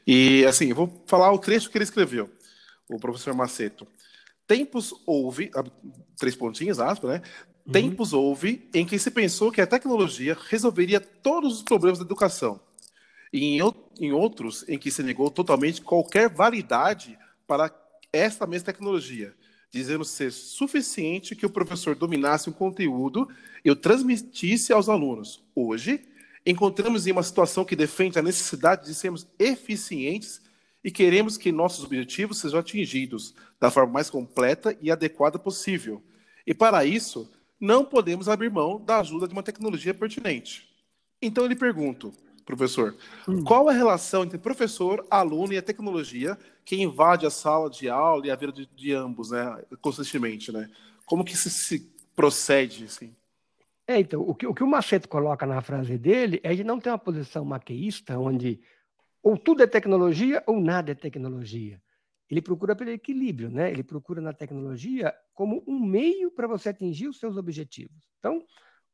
E, 0.08 0.46
assim, 0.46 0.70
eu 0.70 0.76
vou 0.76 1.04
falar 1.08 1.32
o 1.32 1.40
trecho 1.40 1.70
que 1.70 1.78
ele 1.78 1.84
escreveu, 1.84 2.32
o 2.90 2.98
professor 3.00 3.34
Maceto. 3.34 3.86
Tempos 4.48 4.94
houve, 5.06 5.52
três 6.18 6.36
pontinhos, 6.36 6.80
aspas, 6.80 7.10
né? 7.10 7.22
Uhum. 7.66 7.74
Tempos 7.74 8.14
houve 8.14 8.70
em 8.74 8.86
que 8.86 8.98
se 8.98 9.12
pensou 9.12 9.52
que 9.52 9.60
a 9.60 9.68
tecnologia 9.68 10.38
resolveria 10.50 11.02
todos 11.02 11.58
os 11.58 11.64
problemas 11.64 12.00
da 12.00 12.06
educação. 12.06 12.62
E 13.34 13.58
em, 13.58 13.74
em 14.00 14.14
outros, 14.14 14.64
em 14.70 14.78
que 14.78 14.92
se 14.92 15.04
negou 15.04 15.30
totalmente 15.30 15.82
qualquer 15.82 16.30
validade 16.30 17.18
para 17.48 17.74
esta 18.12 18.48
mesma 18.48 18.66
tecnologia, 18.66 19.36
dizendo 19.72 20.06
ser 20.06 20.32
suficiente 20.32 21.36
que 21.36 21.46
o 21.46 21.50
professor 21.50 21.96
dominasse 21.96 22.50
um 22.50 22.54
conteúdo 22.54 23.28
e 23.64 23.70
o 23.70 23.76
transmitisse 23.76 24.72
aos 24.72 24.88
alunos. 24.88 25.44
Hoje, 25.54 26.06
encontramos 26.46 27.08
em 27.08 27.12
uma 27.12 27.24
situação 27.24 27.66
que 27.66 27.76
defende 27.76 28.18
a 28.18 28.22
necessidade 28.22 28.86
de 28.86 28.96
sermos 28.96 29.28
eficientes 29.38 30.42
e 30.84 30.92
queremos 30.92 31.36
que 31.36 31.52
nossos 31.52 31.84
objetivos 31.84 32.38
sejam 32.38 32.60
atingidos 32.60 33.34
da 33.60 33.72
forma 33.72 33.94
mais 33.94 34.10
completa 34.10 34.78
e 34.82 34.92
adequada 34.92 35.40
possível. 35.40 36.02
E 36.46 36.54
para 36.54 36.86
isso, 36.86 37.30
não 37.60 37.84
podemos 37.84 38.30
abrir 38.30 38.52
mão 38.52 38.80
da 38.80 39.00
ajuda 39.00 39.28
de 39.28 39.34
uma 39.34 39.42
tecnologia 39.42 39.94
pertinente. 39.94 40.70
Então, 41.22 41.44
eu 41.44 41.50
lhe 41.50 41.56
pergunto, 41.56 42.14
professor. 42.46 42.96
Hum. 43.28 43.44
Qual 43.44 43.68
a 43.68 43.74
relação 43.74 44.24
entre 44.24 44.38
professor, 44.38 45.06
aluno 45.10 45.54
e 45.54 45.58
a 45.58 45.62
tecnologia 45.62 46.38
que 46.66 46.82
invade 46.82 47.26
a 47.28 47.30
sala 47.30 47.70
de 47.70 47.88
aula 47.88 48.26
e 48.26 48.32
a 48.32 48.36
vida 48.36 48.52
de, 48.52 48.66
de 48.66 48.92
ambos, 48.92 49.30
né, 49.30 49.64
constantemente, 49.80 50.52
né? 50.52 50.70
Como 51.06 51.24
que 51.24 51.38
se, 51.38 51.52
se 51.52 51.94
procede, 52.16 52.86
assim? 52.86 53.16
É, 53.88 54.00
então, 54.00 54.22
o 54.22 54.34
que, 54.34 54.48
o 54.48 54.54
que 54.54 54.64
o 54.64 54.68
Macedo 54.68 55.08
coloca 55.08 55.46
na 55.46 55.62
frase 55.62 55.96
dele 55.96 56.42
é 56.44 56.56
de 56.56 56.64
não 56.64 56.80
ter 56.80 56.90
uma 56.90 56.98
posição 56.98 57.46
maqueísta, 57.46 58.18
onde 58.18 58.60
ou 59.22 59.38
tudo 59.38 59.62
é 59.62 59.68
tecnologia 59.68 60.44
ou 60.48 60.60
nada 60.60 60.92
é 60.92 60.96
tecnologia. 60.96 61.82
Ele 62.28 62.42
procura 62.42 62.76
pelo 62.76 62.90
equilíbrio, 62.90 63.52
né? 63.52 63.72
Ele 63.72 63.84
procura 63.84 64.20
na 64.20 64.34
tecnologia 64.34 65.14
como 65.36 65.64
um 65.68 65.80
meio 65.80 66.32
para 66.32 66.48
você 66.48 66.70
atingir 66.70 67.08
os 67.08 67.20
seus 67.20 67.38
objetivos. 67.38 68.10
Então, 68.18 68.44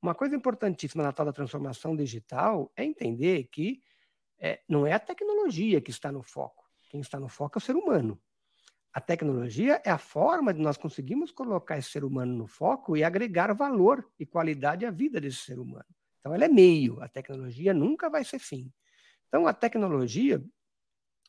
uma 0.02 0.14
coisa 0.14 0.36
importantíssima 0.36 1.04
na 1.04 1.14
tal 1.14 1.26
da 1.26 1.32
transformação 1.32 1.96
digital 1.96 2.70
é 2.76 2.84
entender 2.84 3.46
que 3.46 3.82
é, 4.40 4.62
não 4.68 4.86
é 4.86 4.92
a 4.92 5.00
tecnologia 5.00 5.80
que 5.80 5.92
está 5.92 6.12
no 6.12 6.22
foco. 6.22 6.61
Quem 6.92 7.00
está 7.00 7.18
no 7.18 7.30
foco 7.30 7.58
é 7.58 7.60
o 7.60 7.62
ser 7.62 7.74
humano. 7.74 8.22
A 8.92 9.00
tecnologia 9.00 9.82
é 9.86 9.90
a 9.90 9.98
forma 9.98 10.54
de 10.54 10.60
nós 10.60 10.76
conseguirmos 10.76 11.32
colocar 11.32 11.78
esse 11.78 11.90
ser 11.90 12.04
humano 12.04 12.36
no 12.36 12.48
foco 12.48 12.98
e 12.98 13.04
agregar 13.06 13.54
valor 13.54 14.06
e 14.20 14.26
qualidade 14.26 14.86
à 14.86 14.92
vida 14.92 15.22
desse 15.22 15.38
ser 15.38 15.58
humano. 15.58 15.86
Então, 16.20 16.36
ela 16.36 16.44
é 16.44 16.50
meio, 16.50 17.02
a 17.02 17.08
tecnologia 17.08 17.74
nunca 17.74 18.10
vai 18.10 18.26
ser 18.26 18.40
fim. 18.40 18.70
Então, 19.30 19.48
a 19.48 19.54
tecnologia, 19.54 20.44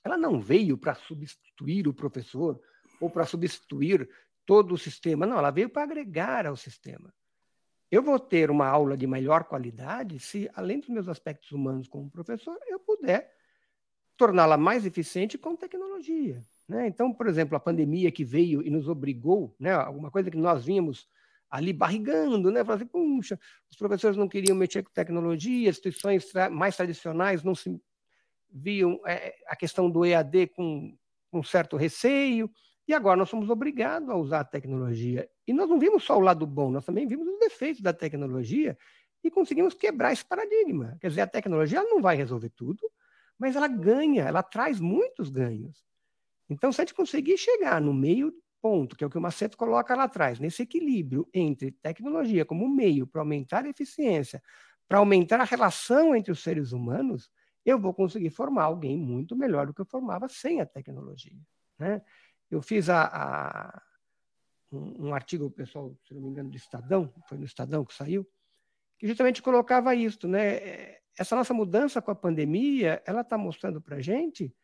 ela 0.03 0.17
não 0.19 0.41
veio 0.41 0.77
para 0.77 0.97
substituir 0.97 1.87
o 1.87 1.95
professor 1.95 2.61
ou 3.01 3.09
para 3.09 3.25
substituir 3.25 4.11
todo 4.45 4.75
o 4.75 4.79
sistema. 4.79 5.27
Não, 5.27 5.39
ela 5.39 5.53
veio 5.53 5.71
para 5.71 5.85
agregar 5.85 6.45
ao 6.45 6.57
sistema. 6.57 7.15
Eu 7.89 8.03
vou 8.03 8.19
ter 8.19 8.51
uma 8.51 8.67
aula 8.67 8.97
de 8.97 9.07
melhor 9.07 9.45
qualidade 9.45 10.19
se, 10.19 10.51
além 10.55 10.81
dos 10.81 10.89
meus 10.89 11.07
aspectos 11.07 11.53
humanos 11.53 11.87
como 11.87 12.11
professor, 12.11 12.59
eu 12.67 12.81
puder 12.81 13.33
torná-la 14.17 14.57
mais 14.57 14.87
eficiente 14.87 15.39
com 15.39 15.57
tecnologia. 15.57 16.41
Né? 16.69 16.87
Então, 16.87 17.13
por 17.13 17.27
exemplo, 17.27 17.57
a 17.57 17.61
pandemia 17.61 18.11
que 18.11 18.25
veio 18.25 18.63
e 18.63 18.71
nos 18.71 18.89
obrigou, 18.89 19.55
né, 19.59 19.73
alguma 19.73 20.11
coisa 20.11 20.31
que 20.31 20.37
nós 20.37 20.65
vínhamos 20.65 21.09
ali 21.51 21.71
barrigando, 21.71 22.51
né? 22.51 22.65
Falando 22.65 22.81
assim, 22.81 22.91
puxa, 22.91 23.39
os 23.71 23.77
professores 23.77 24.17
não 24.17 24.27
queriam 24.27 24.57
mexer 24.57 24.83
com 24.83 24.91
tecnologia, 24.91 25.69
instituições 25.69 26.25
tra 26.33 26.49
mais 26.49 26.75
tradicionais 26.75 27.45
não 27.45 27.55
se 27.55 27.79
viam 28.51 28.99
é, 29.07 29.35
a 29.47 29.55
questão 29.55 29.91
do 29.91 30.05
EAD 30.05 30.47
com 30.49 30.97
um 31.31 31.43
certo 31.43 31.77
receio. 31.77 32.51
E 32.89 32.95
agora 32.95 33.19
nós 33.19 33.29
somos 33.29 33.51
obrigados 33.51 34.09
a 34.09 34.17
usar 34.17 34.41
a 34.41 34.45
tecnologia. 34.45 35.29
E 35.47 35.53
nós 35.53 35.69
não 35.69 35.79
vimos 35.79 36.05
só 36.05 36.17
o 36.17 36.21
lado 36.21 36.47
bom, 36.47 36.71
nós 36.71 36.87
também 36.87 37.07
vimos 37.07 37.29
os 37.29 37.39
defeitos 37.39 37.83
da 37.83 37.93
tecnologia 37.93 38.77
e 39.23 39.31
conseguimos 39.31 39.75
quebrar 39.75 40.13
esse 40.13 40.25
paradigma. 40.25 40.97
Quer 41.01 41.09
dizer, 41.09 41.21
a 41.21 41.27
tecnologia 41.27 41.83
não 41.83 42.01
vai 42.01 42.17
resolver 42.17 42.49
tudo, 42.49 42.81
mas 43.43 43.57
ela 43.57 43.67
ganha, 43.67 44.23
ela 44.23 44.41
traz 44.41 44.79
muitos 44.79 45.29
ganhos. 45.29 45.85
Então, 46.49 46.71
se 46.71 46.81
a 46.81 46.85
gente 46.85 46.95
conseguir 46.95 47.37
chegar 47.37 47.81
no 47.81 47.93
meio 47.93 48.33
ponto, 48.61 48.95
que 48.95 49.03
é 49.03 49.07
o 49.07 49.11
que 49.11 49.19
o 49.19 49.21
Macedo 49.21 49.57
coloca 49.57 49.97
lá 49.97 50.05
atrás, 50.05 50.39
nesse 50.39 50.63
equilíbrio 50.63 51.29
entre 51.35 51.73
tecnologia 51.73 52.45
como 52.45 52.69
meio 52.69 53.05
para 53.05 53.21
aumentar 53.21 53.65
a 53.65 53.69
eficiência, 53.69 54.41
para 54.89 54.99
aumentar 54.99 55.41
a 55.41 55.45
relação 55.45 56.15
entre 56.15 56.31
os 56.31 56.41
seres 56.41 56.71
humanos, 56.71 57.29
eu 57.67 57.81
vou 57.81 57.93
conseguir 57.93 58.31
formar 58.31 58.63
alguém 58.63 58.97
muito 58.97 59.35
melhor 59.35 59.67
do 59.67 59.75
que 59.75 59.81
eu 59.81 59.87
formava 59.87 60.29
sem 60.29 60.61
a 60.61 60.67
tecnologia. 60.67 61.37
Né? 61.77 62.01
Eu 62.49 62.63
fiz 62.63 62.89
a, 62.89 63.07
a, 63.07 63.83
um, 64.71 65.09
um, 65.09 65.15
artigo, 65.15 65.51
pessoal, 65.51 65.99
se 66.07 66.15
não 66.15 66.23
me 66.23 66.29
engano, 66.29 66.49
do 66.49 66.57
Estadão, 66.57 67.13
foi 67.29 67.39
no 67.39 67.45
Estadão 67.45 67.85
que 67.85 67.93
saiu, 67.93 68.25
que 69.01 69.09
justamente 69.09 69.43
colocava 69.43 69.97
isso, 69.97 70.29
né? 70.29 71.02
Essa 71.19 71.37
nossa 71.37 71.53
mudança 71.53 72.01
com 72.01 72.11
a 72.11 72.15
pandemia, 72.15 73.03
ela 73.07 73.21
está 73.21 73.37
mostrando 73.37 73.81
para 73.81 73.97
a 73.97 74.01
gente, 74.01 74.55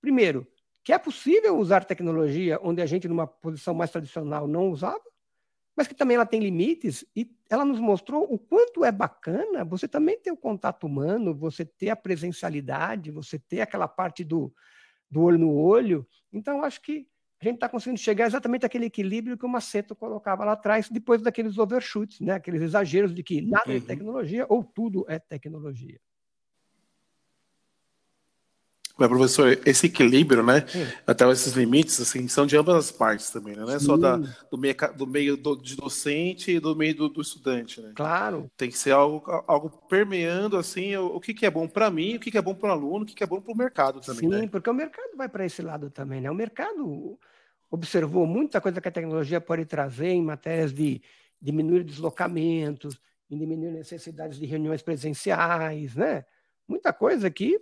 primeiro, 0.00 0.46
que 0.84 0.92
é 0.92 0.98
possível 0.98 1.56
usar 1.58 1.84
tecnologia 1.84 2.58
onde 2.62 2.82
a 2.82 2.86
gente, 2.86 3.06
numa 3.06 3.26
posição 3.26 3.72
mais 3.72 3.90
tradicional, 3.90 4.48
não 4.48 4.70
usava, 4.70 5.02
mas 5.76 5.86
que 5.86 5.94
também 5.94 6.16
ela 6.16 6.26
tem 6.26 6.40
limites 6.40 7.04
e 7.16 7.30
ela 7.48 7.64
nos 7.64 7.80
mostrou 7.80 8.24
o 8.32 8.38
quanto 8.38 8.84
é 8.84 8.92
bacana 8.92 9.64
você 9.64 9.88
também 9.88 10.18
ter 10.18 10.30
o 10.30 10.36
contato 10.36 10.86
humano, 10.86 11.34
você 11.34 11.64
ter 11.64 11.88
a 11.88 11.96
presencialidade, 11.96 13.10
você 13.10 13.38
ter 13.38 13.62
aquela 13.62 13.88
parte 13.88 14.22
do, 14.22 14.52
do 15.10 15.22
olho 15.22 15.38
no 15.38 15.54
olho. 15.54 16.06
Então, 16.32 16.62
acho 16.62 16.82
que 16.82 17.06
a 17.42 17.44
gente 17.44 17.56
está 17.56 17.68
conseguindo 17.68 17.98
chegar 17.98 18.26
exatamente 18.26 18.64
àquele 18.64 18.86
equilíbrio 18.86 19.36
que 19.36 19.44
o 19.44 19.48
Maceto 19.48 19.96
colocava 19.96 20.44
lá 20.44 20.52
atrás, 20.52 20.88
depois 20.88 21.20
daqueles 21.20 21.58
overshoots, 21.58 22.20
né? 22.20 22.34
aqueles 22.34 22.62
exageros 22.62 23.12
de 23.12 23.22
que 23.24 23.42
nada 23.42 23.64
é 23.66 23.70
uhum. 23.72 23.76
é 23.78 23.80
tecnologia 23.80 24.46
ou 24.48 24.62
tudo 24.62 25.04
é 25.08 25.18
tecnologia. 25.18 25.98
Mas, 28.96 29.08
professor, 29.08 29.58
esse 29.64 29.86
equilíbrio, 29.86 30.42
né? 30.44 30.64
Sim. 30.68 30.86
Até 31.06 31.28
esses 31.30 31.54
limites, 31.54 32.00
assim, 32.00 32.28
são 32.28 32.46
de 32.46 32.56
ambas 32.56 32.76
as 32.76 32.92
partes 32.92 33.30
também, 33.30 33.56
né? 33.56 33.62
Não 33.62 33.74
é 33.74 33.78
só 33.78 33.96
da, 33.96 34.16
do 34.16 34.58
meio, 34.58 34.76
do 34.96 35.06
meio 35.06 35.36
do, 35.36 35.56
de 35.56 35.74
docente 35.74 36.52
e 36.52 36.60
do 36.60 36.76
meio 36.76 36.94
do, 36.94 37.08
do, 37.08 37.20
estudante, 37.20 37.80
né? 37.80 37.92
Claro. 37.96 38.48
Tem 38.56 38.70
que 38.70 38.78
ser 38.78 38.92
algo, 38.92 39.24
algo 39.48 39.70
permeando, 39.88 40.56
assim, 40.56 40.94
o, 40.94 41.16
o 41.16 41.20
que, 41.20 41.32
que 41.34 41.46
é 41.46 41.50
bom 41.50 41.66
para 41.66 41.90
mim, 41.90 42.16
o 42.16 42.20
que, 42.20 42.30
que 42.30 42.38
é 42.38 42.42
bom 42.42 42.54
para 42.54 42.68
o 42.68 42.72
aluno, 42.72 43.02
o 43.02 43.06
que, 43.06 43.14
que 43.14 43.24
é 43.24 43.26
bom 43.26 43.40
para 43.40 43.52
o 43.52 43.56
mercado 43.56 44.00
também, 44.00 44.30
Sim, 44.30 44.42
né? 44.42 44.46
porque 44.46 44.68
o 44.68 44.74
mercado 44.74 45.16
vai 45.16 45.28
para 45.28 45.46
esse 45.46 45.62
lado 45.62 45.90
também, 45.90 46.20
né? 46.20 46.30
O 46.30 46.34
mercado 46.34 47.18
observou 47.72 48.26
muita 48.26 48.60
coisa 48.60 48.82
que 48.82 48.88
a 48.88 48.92
tecnologia 48.92 49.40
pode 49.40 49.64
trazer 49.64 50.08
em 50.08 50.22
matérias 50.22 50.74
de 50.74 51.00
diminuir 51.40 51.82
deslocamentos, 51.82 53.00
em 53.30 53.38
diminuir 53.38 53.70
necessidades 53.70 54.38
de 54.38 54.44
reuniões 54.44 54.82
presenciais, 54.82 55.96
né? 55.96 56.26
Muita 56.68 56.92
coisa 56.92 57.30
que 57.30 57.58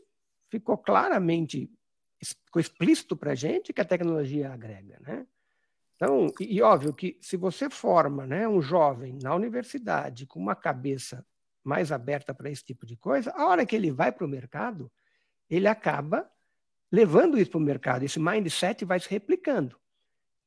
ficou 0.51 0.77
claramente 0.77 1.71
ficou 2.45 2.61
explícito 2.61 3.17
para 3.17 3.31
a 3.31 3.35
gente 3.37 3.73
que 3.73 3.81
a 3.81 3.85
tecnologia 3.85 4.53
agrega, 4.53 4.99
né? 5.01 5.25
Então, 5.95 6.27
e, 6.41 6.57
e, 6.57 6.63
óbvio 6.63 6.93
que 6.93 7.17
se 7.21 7.37
você 7.37 7.71
forma 7.71 8.27
né, 8.27 8.49
um 8.49 8.61
jovem 8.61 9.17
na 9.23 9.33
universidade 9.33 10.27
com 10.27 10.41
uma 10.41 10.57
cabeça 10.57 11.25
mais 11.63 11.93
aberta 11.93 12.35
para 12.35 12.51
esse 12.51 12.65
tipo 12.65 12.85
de 12.85 12.97
coisa, 12.97 13.31
a 13.31 13.47
hora 13.47 13.65
que 13.65 13.77
ele 13.77 13.93
vai 13.93 14.11
para 14.11 14.27
o 14.27 14.29
mercado, 14.29 14.91
ele 15.49 15.69
acaba 15.69 16.29
levando 16.91 17.39
isso 17.39 17.53
para 17.53 17.59
o 17.59 17.63
mercado. 17.63 18.03
Esse 18.03 18.19
mindset 18.19 18.85
vai 18.85 18.99
se 18.99 19.09
replicando. 19.09 19.80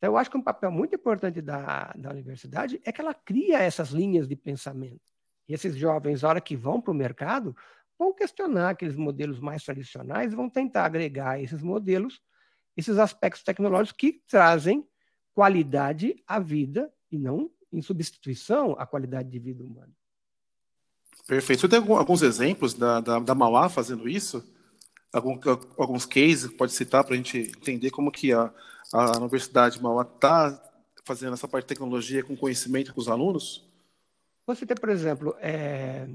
Então, 0.04 0.12
eu 0.12 0.18
acho 0.18 0.30
que 0.30 0.36
um 0.36 0.42
papel 0.42 0.70
muito 0.70 0.94
importante 0.94 1.42
da, 1.42 1.94
da 1.96 2.10
universidade 2.10 2.78
é 2.84 2.92
que 2.92 3.00
ela 3.00 3.14
cria 3.14 3.60
essas 3.60 3.92
linhas 3.92 4.28
de 4.28 4.36
pensamento. 4.36 5.00
E 5.48 5.54
esses 5.54 5.78
jovens, 5.78 6.26
a 6.26 6.28
hora 6.28 6.42
que 6.42 6.58
vão 6.58 6.82
para 6.82 6.92
o 6.92 6.94
mercado, 6.94 7.56
vão 7.98 8.14
questionar 8.14 8.72
aqueles 8.72 8.98
modelos 8.98 9.40
mais 9.40 9.64
tradicionais 9.64 10.34
e 10.34 10.36
vão 10.36 10.50
tentar 10.50 10.84
agregar 10.84 11.42
esses 11.42 11.64
modelos, 11.64 12.20
esses 12.76 12.98
aspectos 12.98 13.44
tecnológicos 13.44 13.98
que 13.98 14.22
trazem 14.28 14.86
qualidade 15.34 16.22
à 16.28 16.38
vida 16.38 16.92
e 17.10 17.18
não 17.18 17.50
em 17.72 17.82
substituição 17.82 18.76
à 18.78 18.86
qualidade 18.86 19.30
de 19.30 19.40
vida 19.40 19.64
humana. 19.64 19.94
Perfeito. 21.26 21.62
Você 21.62 21.70
tem 21.70 21.80
alguns 21.80 22.22
exemplos 22.24 22.74
da, 22.74 23.00
da, 23.00 23.20
da 23.20 23.34
Mauá 23.34 23.70
fazendo 23.70 24.10
isso? 24.10 24.44
Algum, 25.14 25.40
alguns 25.78 26.06
cases 26.06 26.52
pode 26.52 26.74
citar 26.74 27.06
para 27.06 27.14
a 27.14 27.18
gente 27.18 27.38
entender 27.38 27.90
como 27.90 28.12
que 28.12 28.34
a, 28.34 28.54
a 28.94 29.18
Universidade 29.18 29.78
de 29.78 29.84
Mauá 29.84 30.04
está 30.04 30.62
fazendo 31.04 31.34
essa 31.34 31.48
parte 31.48 31.66
de 31.66 31.70
tecnologia 31.70 32.24
com 32.24 32.38
conhecimento 32.38 32.94
com 32.94 33.02
os 33.02 33.10
alunos? 33.10 33.68
Você 34.46 34.66
tem, 34.66 34.78
por 34.78 34.90
exemplo, 34.90 35.36
é... 35.40 36.08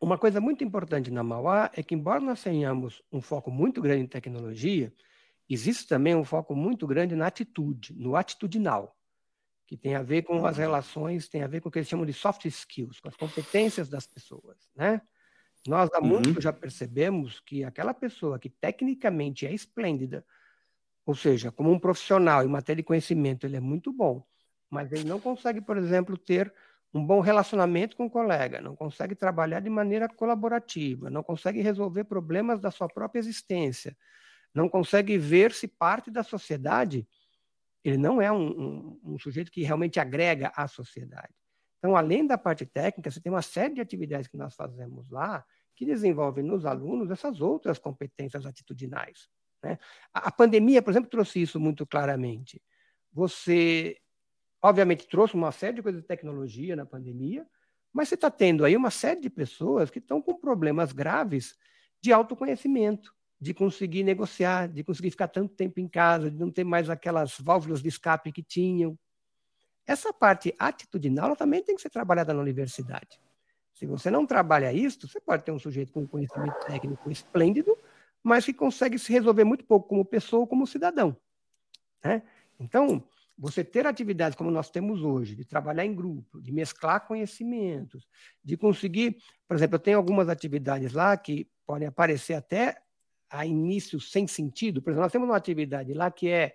uma 0.00 0.16
coisa 0.16 0.40
muito 0.40 0.62
importante 0.62 1.10
na 1.10 1.22
Mauá 1.22 1.70
é 1.74 1.82
que, 1.82 1.94
embora 1.94 2.20
nós 2.20 2.42
tenhamos 2.42 3.02
um 3.10 3.20
foco 3.20 3.50
muito 3.50 3.82
grande 3.82 4.04
em 4.04 4.06
tecnologia, 4.06 4.92
existe 5.48 5.88
também 5.88 6.14
um 6.14 6.24
foco 6.24 6.54
muito 6.54 6.86
grande 6.86 7.16
na 7.16 7.26
atitude, 7.26 7.92
no 7.94 8.14
atitudinal, 8.16 8.96
que 9.66 9.76
tem 9.76 9.94
a 9.94 10.02
ver 10.02 10.22
com 10.22 10.46
as 10.46 10.58
relações, 10.58 11.28
tem 11.28 11.42
a 11.42 11.48
ver 11.48 11.60
com 11.60 11.68
o 11.68 11.72
que 11.72 11.80
eles 11.80 11.88
chamam 11.88 12.06
de 12.06 12.12
soft 12.12 12.44
skills, 12.44 13.00
com 13.00 13.08
as 13.08 13.16
competências 13.16 13.88
das 13.88 14.06
pessoas, 14.06 14.70
né? 14.76 15.02
Nós 15.66 15.88
há 15.94 16.00
muito 16.00 16.34
uhum. 16.34 16.40
já 16.40 16.52
percebemos 16.52 17.38
que 17.40 17.62
aquela 17.62 17.94
pessoa 17.94 18.38
que 18.38 18.50
tecnicamente 18.50 19.46
é 19.46 19.54
esplêndida, 19.54 20.24
ou 21.04 21.14
seja, 21.14 21.50
como 21.50 21.70
um 21.70 21.78
profissional 21.78 22.44
em 22.44 22.48
matéria 22.48 22.82
de 22.82 22.86
conhecimento, 22.86 23.46
ele 23.46 23.56
é 23.56 23.60
muito 23.60 23.92
bom, 23.92 24.24
mas 24.70 24.92
ele 24.92 25.04
não 25.04 25.20
consegue, 25.20 25.60
por 25.60 25.76
exemplo, 25.76 26.16
ter 26.16 26.52
um 26.94 27.04
bom 27.04 27.20
relacionamento 27.20 27.96
com 27.96 28.06
o 28.06 28.10
colega, 28.10 28.60
não 28.60 28.76
consegue 28.76 29.14
trabalhar 29.14 29.60
de 29.60 29.70
maneira 29.70 30.08
colaborativa, 30.08 31.08
não 31.08 31.22
consegue 31.22 31.60
resolver 31.60 32.04
problemas 32.04 32.60
da 32.60 32.70
sua 32.70 32.88
própria 32.88 33.18
existência, 33.18 33.96
não 34.54 34.68
consegue 34.68 35.16
ver-se 35.16 35.66
parte 35.66 36.10
da 36.10 36.22
sociedade, 36.22 37.06
ele 37.82 37.96
não 37.96 38.20
é 38.20 38.30
um, 38.30 38.46
um, 38.46 39.00
um, 39.04 39.18
sujeito 39.18 39.50
que 39.50 39.62
realmente 39.62 39.98
agrega 39.98 40.52
à 40.54 40.68
sociedade. 40.68 41.34
Então, 41.78 41.96
além 41.96 42.26
da 42.26 42.38
parte 42.38 42.64
técnica, 42.64 43.10
você 43.10 43.20
tem 43.20 43.32
uma 43.32 43.42
série 43.42 43.74
de 43.74 43.80
atividades 43.80 44.28
que 44.28 44.36
nós 44.36 44.54
fazemos 44.54 45.10
lá 45.10 45.44
que 45.74 45.84
desenvolvem 45.84 46.44
nos 46.44 46.64
alunos 46.64 47.10
essas 47.10 47.40
outras 47.40 47.78
competências 47.78 48.46
atitudinais. 48.46 49.28
Né? 49.62 49.78
A, 50.12 50.30
pandemia, 50.30 50.82
por 50.82 50.90
exemplo, 50.90 51.10
trouxe 51.10 51.40
isso 51.40 51.60
muito 51.60 51.86
claramente. 51.86 52.62
Você, 53.12 53.98
obviamente, 54.60 55.06
trouxe 55.08 55.34
uma 55.34 55.52
série 55.52 55.76
de 55.76 55.82
coisas 55.82 56.00
de 56.00 56.06
tecnologia 56.06 56.74
na 56.74 56.86
pandemia, 56.86 57.46
mas 57.92 58.08
você 58.08 58.14
está 58.14 58.30
tendo 58.30 58.64
aí 58.64 58.76
uma 58.76 58.90
série 58.90 59.20
de 59.20 59.30
pessoas 59.30 59.90
que 59.90 59.98
estão 59.98 60.20
com 60.20 60.34
problemas 60.34 60.92
graves 60.92 61.54
de 62.00 62.12
autoconhecimento 62.12 63.14
de 63.42 63.52
conseguir 63.52 64.04
negociar, 64.04 64.68
de 64.68 64.84
conseguir 64.84 65.10
ficar 65.10 65.26
tanto 65.26 65.52
tempo 65.52 65.80
em 65.80 65.88
casa, 65.88 66.30
de 66.30 66.38
não 66.38 66.48
ter 66.48 66.62
mais 66.62 66.88
aquelas 66.88 67.36
válvulas 67.40 67.82
de 67.82 67.88
escape 67.88 68.30
que 68.30 68.40
tinham. 68.40 68.96
Essa 69.84 70.12
parte 70.12 70.54
atitudinal 70.56 71.34
também 71.34 71.60
tem 71.60 71.74
que 71.74 71.82
ser 71.82 71.90
trabalhada 71.90 72.32
na 72.32 72.40
universidade. 72.40 73.20
Se 73.74 73.84
você 73.84 74.12
não 74.12 74.24
trabalha 74.24 74.72
isso, 74.72 75.08
você 75.08 75.20
pode 75.20 75.42
ter 75.42 75.50
um 75.50 75.58
sujeito 75.58 75.92
com 75.92 76.06
conhecimento 76.06 76.56
técnico 76.66 77.10
esplêndido, 77.10 77.76
mas 78.22 78.44
que 78.44 78.52
consegue 78.52 78.98
se 78.98 79.12
resolver 79.12 79.44
muito 79.44 79.64
pouco 79.64 79.88
como 79.88 80.04
pessoa 80.04 80.40
ou 80.40 80.46
como 80.46 80.66
cidadão. 80.66 81.16
Né? 82.04 82.22
Então, 82.58 83.02
você 83.36 83.64
ter 83.64 83.86
atividades 83.86 84.36
como 84.36 84.50
nós 84.50 84.70
temos 84.70 85.02
hoje, 85.02 85.34
de 85.34 85.44
trabalhar 85.44 85.84
em 85.84 85.94
grupo, 85.94 86.40
de 86.40 86.52
mesclar 86.52 87.06
conhecimentos, 87.06 88.06
de 88.44 88.56
conseguir, 88.56 89.16
por 89.48 89.56
exemplo, 89.56 89.76
eu 89.76 89.80
tenho 89.80 89.98
algumas 89.98 90.28
atividades 90.28 90.92
lá 90.92 91.16
que 91.16 91.48
podem 91.66 91.88
aparecer 91.88 92.34
até 92.34 92.80
a 93.28 93.46
início 93.46 93.98
sem 93.98 94.26
sentido. 94.26 94.82
Por 94.82 94.90
exemplo, 94.90 95.02
nós 95.02 95.12
temos 95.12 95.28
uma 95.28 95.36
atividade 95.36 95.94
lá 95.94 96.10
que 96.10 96.28
é 96.28 96.54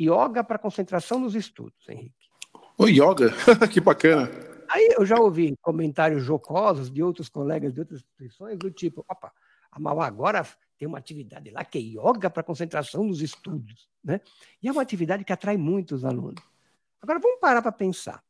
yoga 0.00 0.42
para 0.42 0.58
concentração 0.58 1.18
nos 1.18 1.34
estudos, 1.34 1.88
Henrique. 1.88 2.30
O 2.78 2.86
yoga? 2.86 3.30
que 3.70 3.80
bacana. 3.80 4.30
Aí 4.68 4.94
eu 4.96 5.04
já 5.04 5.16
ouvi 5.16 5.54
comentários 5.60 6.24
jocosos 6.24 6.90
de 6.90 7.02
outros 7.02 7.28
colegas 7.28 7.74
de 7.74 7.80
outras 7.80 8.00
instituições, 8.00 8.58
do 8.58 8.70
tipo, 8.70 9.04
opa, 9.06 9.30
a 9.70 9.78
Mauá 9.78 10.06
agora 10.06 10.46
tem 10.82 10.88
uma 10.88 10.98
atividade 10.98 11.48
lá 11.50 11.64
que 11.64 11.78
é 11.78 11.80
yoga 11.80 12.28
para 12.28 12.42
concentração 12.42 13.04
nos 13.04 13.20
estudos, 13.20 13.88
né? 14.02 14.20
E 14.60 14.68
é 14.68 14.72
uma 14.72 14.82
atividade 14.82 15.22
que 15.24 15.32
atrai 15.32 15.56
muitos 15.56 16.04
alunos. 16.04 16.42
Agora 17.00 17.20
vamos 17.20 17.38
parar 17.38 17.62
para 17.62 17.70
pensar. 17.70 18.20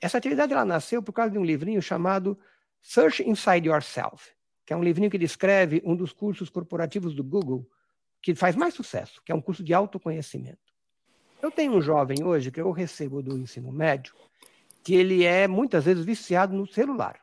Essa 0.00 0.18
atividade 0.18 0.52
ela 0.52 0.64
nasceu 0.64 1.00
por 1.00 1.12
causa 1.12 1.30
de 1.30 1.38
um 1.38 1.44
livrinho 1.44 1.80
chamado 1.80 2.36
Search 2.82 3.22
Inside 3.22 3.68
Yourself 3.68 4.34
que 4.64 4.72
é 4.72 4.76
um 4.76 4.82
livrinho 4.82 5.10
que 5.10 5.18
descreve 5.18 5.82
um 5.84 5.94
dos 5.94 6.12
cursos 6.12 6.48
corporativos 6.48 7.14
do 7.14 7.22
Google 7.22 7.68
que 8.22 8.34
faz 8.34 8.56
mais 8.56 8.72
sucesso, 8.72 9.20
que 9.24 9.30
é 9.30 9.34
um 9.34 9.40
curso 9.40 9.62
de 9.62 9.74
autoconhecimento. 9.74 10.72
Eu 11.42 11.50
tenho 11.50 11.74
um 11.74 11.82
jovem 11.82 12.24
hoje 12.24 12.50
que 12.50 12.60
eu 12.60 12.70
recebo 12.70 13.22
do 13.22 13.36
ensino 13.36 13.70
médio, 13.70 14.14
que 14.82 14.94
ele 14.94 15.24
é 15.24 15.46
muitas 15.46 15.84
vezes 15.84 16.04
viciado 16.04 16.56
no 16.56 16.66
celular. 16.66 17.20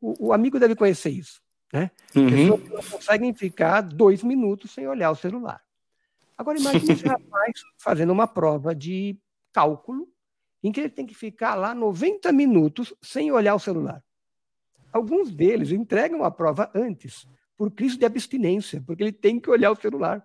O, 0.00 0.28
o 0.28 0.32
amigo 0.32 0.60
deve 0.60 0.76
conhecer 0.76 1.10
isso, 1.10 1.42
né? 1.74 1.90
Uhum. 2.14 2.30
Pessoas 2.30 2.62
que 2.62 2.68
não 2.68 2.82
conseguem 2.84 3.34
ficar 3.34 3.80
dois 3.80 4.22
minutos 4.22 4.70
sem 4.70 4.86
olhar 4.86 5.10
o 5.10 5.16
celular. 5.16 5.60
Agora 6.38 6.56
imagine 6.56 6.92
esse 6.92 7.02
rapaz 7.08 7.52
fazendo 7.78 8.12
uma 8.12 8.28
prova 8.28 8.72
de 8.72 9.18
cálculo 9.52 10.08
em 10.62 10.70
que 10.70 10.78
ele 10.78 10.88
tem 10.88 11.04
que 11.04 11.14
ficar 11.14 11.56
lá 11.56 11.74
90 11.74 12.32
minutos 12.32 12.94
sem 13.02 13.32
olhar 13.32 13.56
o 13.56 13.58
celular. 13.58 14.00
Alguns 14.92 15.32
deles 15.32 15.72
entregam 15.72 16.22
a 16.22 16.30
prova 16.30 16.70
antes, 16.72 17.26
por 17.56 17.72
crise 17.72 17.98
de 17.98 18.06
abstinência, 18.06 18.80
porque 18.86 19.02
ele 19.02 19.12
tem 19.12 19.40
que 19.40 19.50
olhar 19.50 19.72
o 19.72 19.76
celular. 19.76 20.24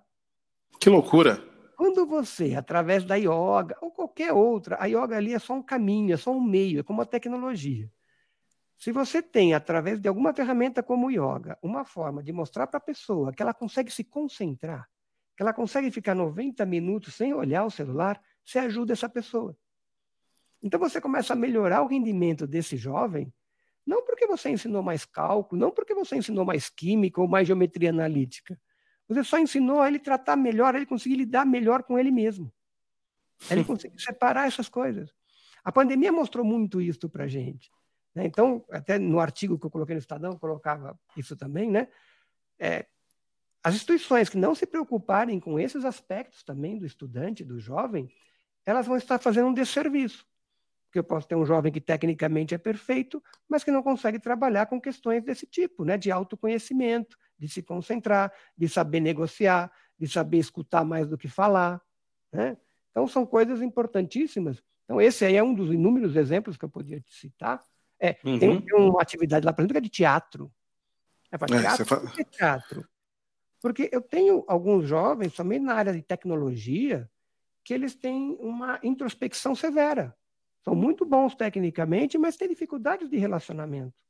Que 0.80 0.88
loucura! 0.88 1.44
Quando 1.76 2.06
você, 2.06 2.54
através 2.54 3.04
da 3.04 3.16
yoga 3.16 3.76
ou 3.82 3.90
qualquer 3.90 4.34
outra, 4.34 4.78
a 4.80 4.86
yoga 4.86 5.18
ali 5.18 5.34
é 5.34 5.40
só 5.40 5.54
um 5.54 5.64
caminho, 5.64 6.14
é 6.14 6.18
só 6.18 6.32
um 6.32 6.42
meio, 6.42 6.80
é 6.80 6.84
como 6.84 7.02
a 7.02 7.06
tecnologia. 7.06 7.90
Se 8.80 8.94
você 8.94 9.22
tem, 9.22 9.54
através 9.54 10.00
de 10.00 10.08
alguma 10.08 10.34
ferramenta 10.34 10.82
como 10.82 11.08
o 11.08 11.12
yoga, 11.12 11.60
uma 11.62 11.84
forma 11.84 12.24
de 12.24 12.32
mostrar 12.32 12.66
para 12.66 12.78
a 12.78 12.82
pessoa 12.82 13.34
que 13.34 13.44
ela 13.44 13.54
consegue 13.54 13.92
se 13.92 14.06
concentrar, 14.06 14.90
que 15.36 15.44
ela 15.44 15.54
consegue 15.54 15.92
ficar 15.92 16.16
90 16.16 16.66
minutos 16.66 17.14
sem 17.14 17.34
olhar 17.34 17.66
o 17.66 17.70
celular, 17.70 18.22
você 18.44 18.58
ajuda 18.58 18.94
essa 18.94 19.10
pessoa. 19.10 19.56
Então 20.64 20.80
você 20.80 21.02
começa 21.02 21.34
a 21.34 21.36
melhorar 21.36 21.82
o 21.82 21.88
rendimento 21.88 22.48
desse 22.48 22.78
jovem 22.78 23.34
não 23.86 24.06
porque 24.06 24.28
você 24.28 24.50
ensinou 24.50 24.84
mais 24.84 25.04
cálculo, 25.04 25.60
não 25.60 25.72
porque 25.72 25.96
você 25.96 26.16
ensinou 26.16 26.46
mais 26.46 26.70
química 26.70 27.20
ou 27.20 27.28
mais 27.28 27.48
geometria 27.48 27.90
analítica. 27.90 28.60
Você 29.08 29.24
só 29.24 29.40
ensinou 29.40 29.82
a 29.82 29.88
ele 29.88 29.98
tratar 29.98 30.36
melhor, 30.36 30.76
a 30.76 30.78
ele 30.78 30.86
conseguir 30.86 31.16
lidar 31.16 31.44
melhor 31.44 31.82
com 31.82 31.98
ele 31.98 32.12
mesmo. 32.12 32.54
A 33.50 33.54
ele 33.54 33.64
conseguir 33.66 34.00
separar 34.00 34.48
essas 34.48 34.70
coisas. 34.70 35.12
A 35.64 35.72
pandemia 35.72 36.12
mostrou 36.12 36.46
muito 36.46 36.80
isso 36.80 37.10
para 37.10 37.24
a 37.24 37.28
gente. 37.28 37.72
Né? 38.16 38.26
Então, 38.26 38.66
até 38.72 38.98
no 38.98 39.20
artigo 39.20 39.58
que 39.58 39.66
eu 39.66 39.70
coloquei 39.70 39.96
no 39.96 40.00
Estadão, 40.00 40.38
colocava 40.38 41.00
isso 41.16 41.36
também, 41.36 41.70
né? 41.70 41.88
É, 42.58 42.86
as 43.64 43.76
instituições 43.76 44.30
que 44.30 44.38
não 44.38 44.56
se 44.56 44.66
preocuparem 44.66 45.40
com 45.40 45.60
esses 45.60 45.84
aspectos 45.84 46.44
também 46.44 46.78
do 46.78 46.86
estudante, 46.86 47.44
do 47.44 47.60
jovem, 47.60 48.10
elas 48.66 48.88
vão 48.88 48.96
estar 48.96 49.20
fazendo 49.20 49.48
um 49.48 49.54
desserviço. 49.54 50.26
Porque 50.86 51.00
eu 51.00 51.04
posso 51.04 51.28
ter 51.28 51.36
um 51.36 51.46
jovem 51.46 51.72
que 51.72 51.82
tecnicamente 51.82 52.56
é 52.56 52.58
perfeito, 52.58 53.22
mas 53.48 53.64
que 53.64 53.72
não 53.72 53.84
consegue 53.84 54.20
trabalhar 54.20 54.66
com 54.66 54.82
questões 54.82 55.24
desse 55.24 55.46
tipo, 55.46 55.84
né? 55.86 55.98
de 55.98 56.10
autoconhecimento, 56.10 57.18
de 57.38 57.48
se 57.48 57.62
concentrar, 57.62 58.34
de 58.58 58.68
saber 58.68 59.00
negociar, 59.00 59.72
de 60.00 60.08
saber 60.08 60.38
escutar 60.38 60.84
mais 60.84 61.08
do 61.08 61.18
que 61.18 61.28
falar. 61.28 61.82
Né? 62.32 62.58
Então, 62.90 63.08
são 63.08 63.26
coisas 63.26 63.62
importantíssimas. 63.62 64.64
Então, 64.86 65.00
esse 65.00 65.24
aí 65.26 65.36
é 65.36 65.44
um 65.44 65.54
dos 65.54 65.72
inúmeros 65.72 66.16
exemplos 66.16 66.58
que 66.58 66.66
eu 66.66 66.70
podia 66.70 67.00
te 67.00 67.14
citar. 67.14 67.64
É, 68.00 68.18
uhum. 68.24 68.40
tem, 68.40 68.62
tem, 68.62 68.76
uma 68.80 69.02
atividade 69.02 69.46
lá, 69.46 69.52
por 69.52 69.62
exemplo, 69.62 69.74
que 69.74 69.78
é 69.80 69.82
de 69.82 69.90
teatro. 69.90 70.52
É 71.32 71.38
para 71.38 71.56
é, 71.56 71.62
teatro? 71.62 71.86
Fala... 71.86 72.14
É 72.18 72.24
teatro. 72.24 72.88
Porque 73.62 73.90
eu 73.92 74.02
tenho 74.02 74.44
alguns 74.48 74.88
jovens, 74.88 75.34
também 75.34 75.60
na 75.60 75.74
área 75.74 75.92
de 75.92 76.02
tecnologia, 76.02 77.10
que 77.64 77.74
eles 77.74 77.94
têm 77.94 78.38
uma 78.40 78.80
introspecção 78.82 79.54
severa. 79.54 80.16
São 80.64 80.74
muito 80.76 81.06
bons 81.06 81.36
tecnicamente, 81.36 82.18
mas 82.18 82.38
têm 82.38 82.48
dificuldades 82.48 83.10
de 83.10 83.18
relacionamento. 83.18 84.02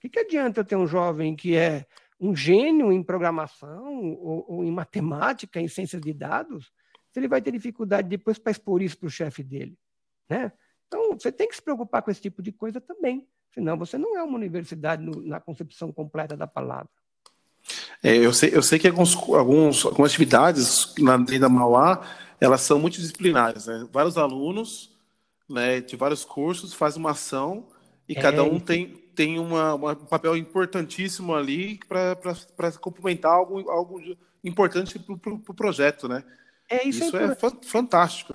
que, 0.00 0.08
que 0.08 0.18
adianta 0.18 0.60
eu 0.60 0.64
ter 0.64 0.76
um 0.76 0.86
jovem 0.86 1.34
que 1.34 1.56
é 1.56 1.86
um 2.20 2.36
gênio 2.36 2.92
em 2.92 3.02
programação 3.02 4.12
ou, 4.14 4.44
ou 4.48 4.64
em 4.64 4.70
matemática, 4.70 5.60
em 5.60 5.66
ciências 5.66 6.00
de 6.00 6.12
dados, 6.12 6.72
se 7.10 7.18
ele 7.18 7.28
vai 7.28 7.42
ter 7.42 7.50
dificuldade 7.50 8.08
depois 8.08 8.38
para 8.38 8.52
expor 8.52 8.80
isso 8.80 8.98
para 8.98 9.08
o 9.08 9.10
chefe 9.10 9.42
dele? 9.42 9.76
Né? 10.28 10.52
Então, 10.92 11.18
você 11.18 11.32
tem 11.32 11.48
que 11.48 11.54
se 11.56 11.62
preocupar 11.62 12.02
com 12.02 12.10
esse 12.10 12.20
tipo 12.20 12.42
de 12.42 12.52
coisa 12.52 12.78
também, 12.78 13.26
senão 13.54 13.78
você 13.78 13.96
não 13.96 14.14
é 14.14 14.22
uma 14.22 14.36
universidade 14.36 15.02
no, 15.02 15.22
na 15.22 15.40
concepção 15.40 15.90
completa 15.90 16.36
da 16.36 16.46
palavra. 16.46 16.90
É, 18.02 18.14
eu, 18.14 18.32
sei, 18.34 18.50
eu 18.52 18.62
sei 18.62 18.78
que 18.78 18.86
alguns, 18.86 19.16
alguns, 19.16 19.86
algumas 19.86 20.10
atividades 20.10 20.92
na 20.98 21.16
dentro 21.16 21.40
da 21.40 21.48
Mauá, 21.48 22.06
elas 22.38 22.60
são 22.60 22.78
multidisciplinares. 22.78 23.66
Né? 23.66 23.88
Vários 23.90 24.18
alunos 24.18 24.94
né, 25.48 25.80
de 25.80 25.96
vários 25.96 26.26
cursos 26.26 26.74
fazem 26.74 27.00
uma 27.00 27.12
ação 27.12 27.68
e 28.06 28.12
é, 28.12 28.20
cada 28.20 28.42
um 28.42 28.60
tem, 28.60 28.88
tem 29.14 29.38
uma, 29.38 29.74
uma, 29.74 29.92
um 29.92 30.06
papel 30.06 30.36
importantíssimo 30.36 31.34
ali 31.34 31.80
para 31.88 32.18
complementar 32.80 33.32
algo, 33.32 33.70
algo 33.70 33.98
importante 34.44 34.98
para 34.98 35.14
o 35.14 35.18
pro, 35.18 35.38
pro 35.38 35.54
projeto, 35.54 36.06
né? 36.06 36.22
É, 36.68 36.86
isso, 36.86 37.04
isso 37.04 37.16
é, 37.16 37.24
é 37.24 37.36
fantástico. 37.62 38.34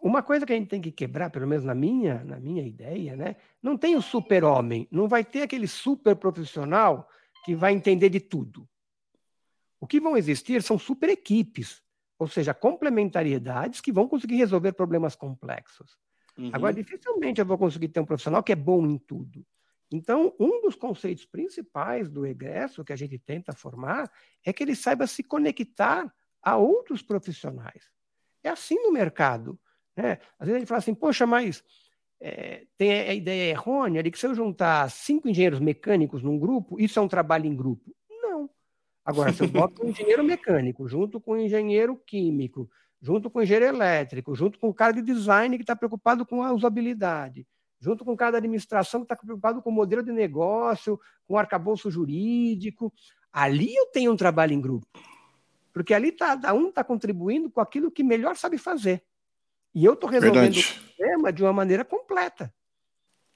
Uma 0.00 0.22
coisa 0.22 0.46
que 0.46 0.52
a 0.52 0.56
gente 0.56 0.68
tem 0.68 0.80
que 0.80 0.92
quebrar, 0.92 1.30
pelo 1.30 1.46
menos 1.46 1.64
na 1.64 1.74
minha, 1.74 2.22
na 2.24 2.38
minha 2.38 2.62
ideia, 2.62 3.16
né? 3.16 3.36
Não 3.62 3.76
tem 3.76 3.96
o 3.96 4.02
super-homem, 4.02 4.86
não 4.90 5.08
vai 5.08 5.24
ter 5.24 5.42
aquele 5.42 5.66
super 5.66 6.14
profissional 6.14 7.08
que 7.44 7.54
vai 7.54 7.72
entender 7.72 8.08
de 8.08 8.20
tudo. 8.20 8.68
O 9.80 9.86
que 9.86 10.00
vão 10.00 10.16
existir 10.16 10.62
são 10.62 10.78
super 10.78 11.08
equipes, 11.08 11.82
ou 12.18 12.28
seja, 12.28 12.54
complementariedades 12.54 13.80
que 13.80 13.92
vão 13.92 14.08
conseguir 14.08 14.36
resolver 14.36 14.72
problemas 14.72 15.14
complexos. 15.14 15.96
Uhum. 16.36 16.50
Agora, 16.52 16.72
dificilmente 16.72 17.40
eu 17.40 17.46
vou 17.46 17.58
conseguir 17.58 17.88
ter 17.88 18.00
um 18.00 18.06
profissional 18.06 18.42
que 18.42 18.52
é 18.52 18.56
bom 18.56 18.86
em 18.86 18.98
tudo. 18.98 19.44
Então, 19.90 20.34
um 20.38 20.60
dos 20.60 20.74
conceitos 20.74 21.24
principais 21.24 22.10
do 22.10 22.26
egresso 22.26 22.84
que 22.84 22.92
a 22.92 22.96
gente 22.96 23.18
tenta 23.18 23.52
formar 23.52 24.10
é 24.44 24.52
que 24.52 24.62
ele 24.62 24.76
saiba 24.76 25.06
se 25.06 25.22
conectar 25.22 26.12
a 26.42 26.56
outros 26.56 27.02
profissionais. 27.02 27.90
É 28.44 28.50
assim 28.50 28.76
no 28.76 28.92
mercado. 28.92 29.58
Né? 29.98 30.20
Às 30.38 30.46
vezes 30.46 30.54
a 30.54 30.58
gente 30.60 30.68
fala 30.68 30.78
assim, 30.78 30.94
poxa, 30.94 31.26
mas 31.26 31.64
é, 32.20 32.66
tem 32.76 32.92
a 32.92 33.12
ideia 33.12 33.50
errônea 33.50 34.00
de 34.00 34.12
que 34.12 34.18
se 34.18 34.28
eu 34.28 34.34
juntar 34.34 34.88
cinco 34.92 35.28
engenheiros 35.28 35.58
mecânicos 35.58 36.22
num 36.22 36.38
grupo, 36.38 36.78
isso 36.78 37.00
é 37.00 37.02
um 37.02 37.08
trabalho 37.08 37.46
em 37.46 37.56
grupo. 37.56 37.92
Não. 38.08 38.48
Agora, 39.04 39.32
se 39.32 39.42
eu 39.42 39.48
boto 39.50 39.84
um 39.84 39.88
engenheiro 39.88 40.22
mecânico 40.22 40.86
junto 40.86 41.20
com 41.20 41.32
um 41.32 41.40
engenheiro 41.40 41.96
químico, 41.96 42.70
junto 43.02 43.28
com 43.28 43.40
o 43.40 43.42
engenheiro 43.42 43.74
elétrico, 43.74 44.36
junto 44.36 44.56
com 44.60 44.68
o 44.68 44.74
cara 44.74 44.92
de 44.92 45.02
design 45.02 45.56
que 45.56 45.64
está 45.64 45.74
preocupado 45.74 46.24
com 46.24 46.44
a 46.44 46.52
usabilidade, 46.52 47.44
junto 47.80 48.04
com 48.04 48.12
o 48.12 48.16
cara 48.16 48.30
da 48.30 48.38
administração 48.38 49.00
que 49.00 49.06
está 49.06 49.16
preocupado 49.16 49.60
com 49.60 49.70
o 49.70 49.72
modelo 49.72 50.04
de 50.04 50.12
negócio, 50.12 50.96
com 51.26 51.34
o 51.34 51.38
arcabouço 51.38 51.90
jurídico. 51.90 52.92
Ali 53.32 53.74
eu 53.74 53.86
tenho 53.86 54.12
um 54.12 54.16
trabalho 54.16 54.52
em 54.52 54.60
grupo. 54.60 54.86
Porque 55.72 55.92
ali 55.92 56.12
tá, 56.12 56.38
um 56.54 56.68
está 56.68 56.84
contribuindo 56.84 57.50
com 57.50 57.60
aquilo 57.60 57.90
que 57.90 58.04
melhor 58.04 58.36
sabe 58.36 58.58
fazer. 58.58 59.02
E 59.78 59.84
eu 59.84 59.92
estou 59.92 60.10
resolvendo 60.10 60.54
Verdade. 60.54 60.60
o 60.60 60.96
problema 60.96 61.32
de 61.32 61.42
uma 61.44 61.52
maneira 61.52 61.84
completa. 61.84 62.52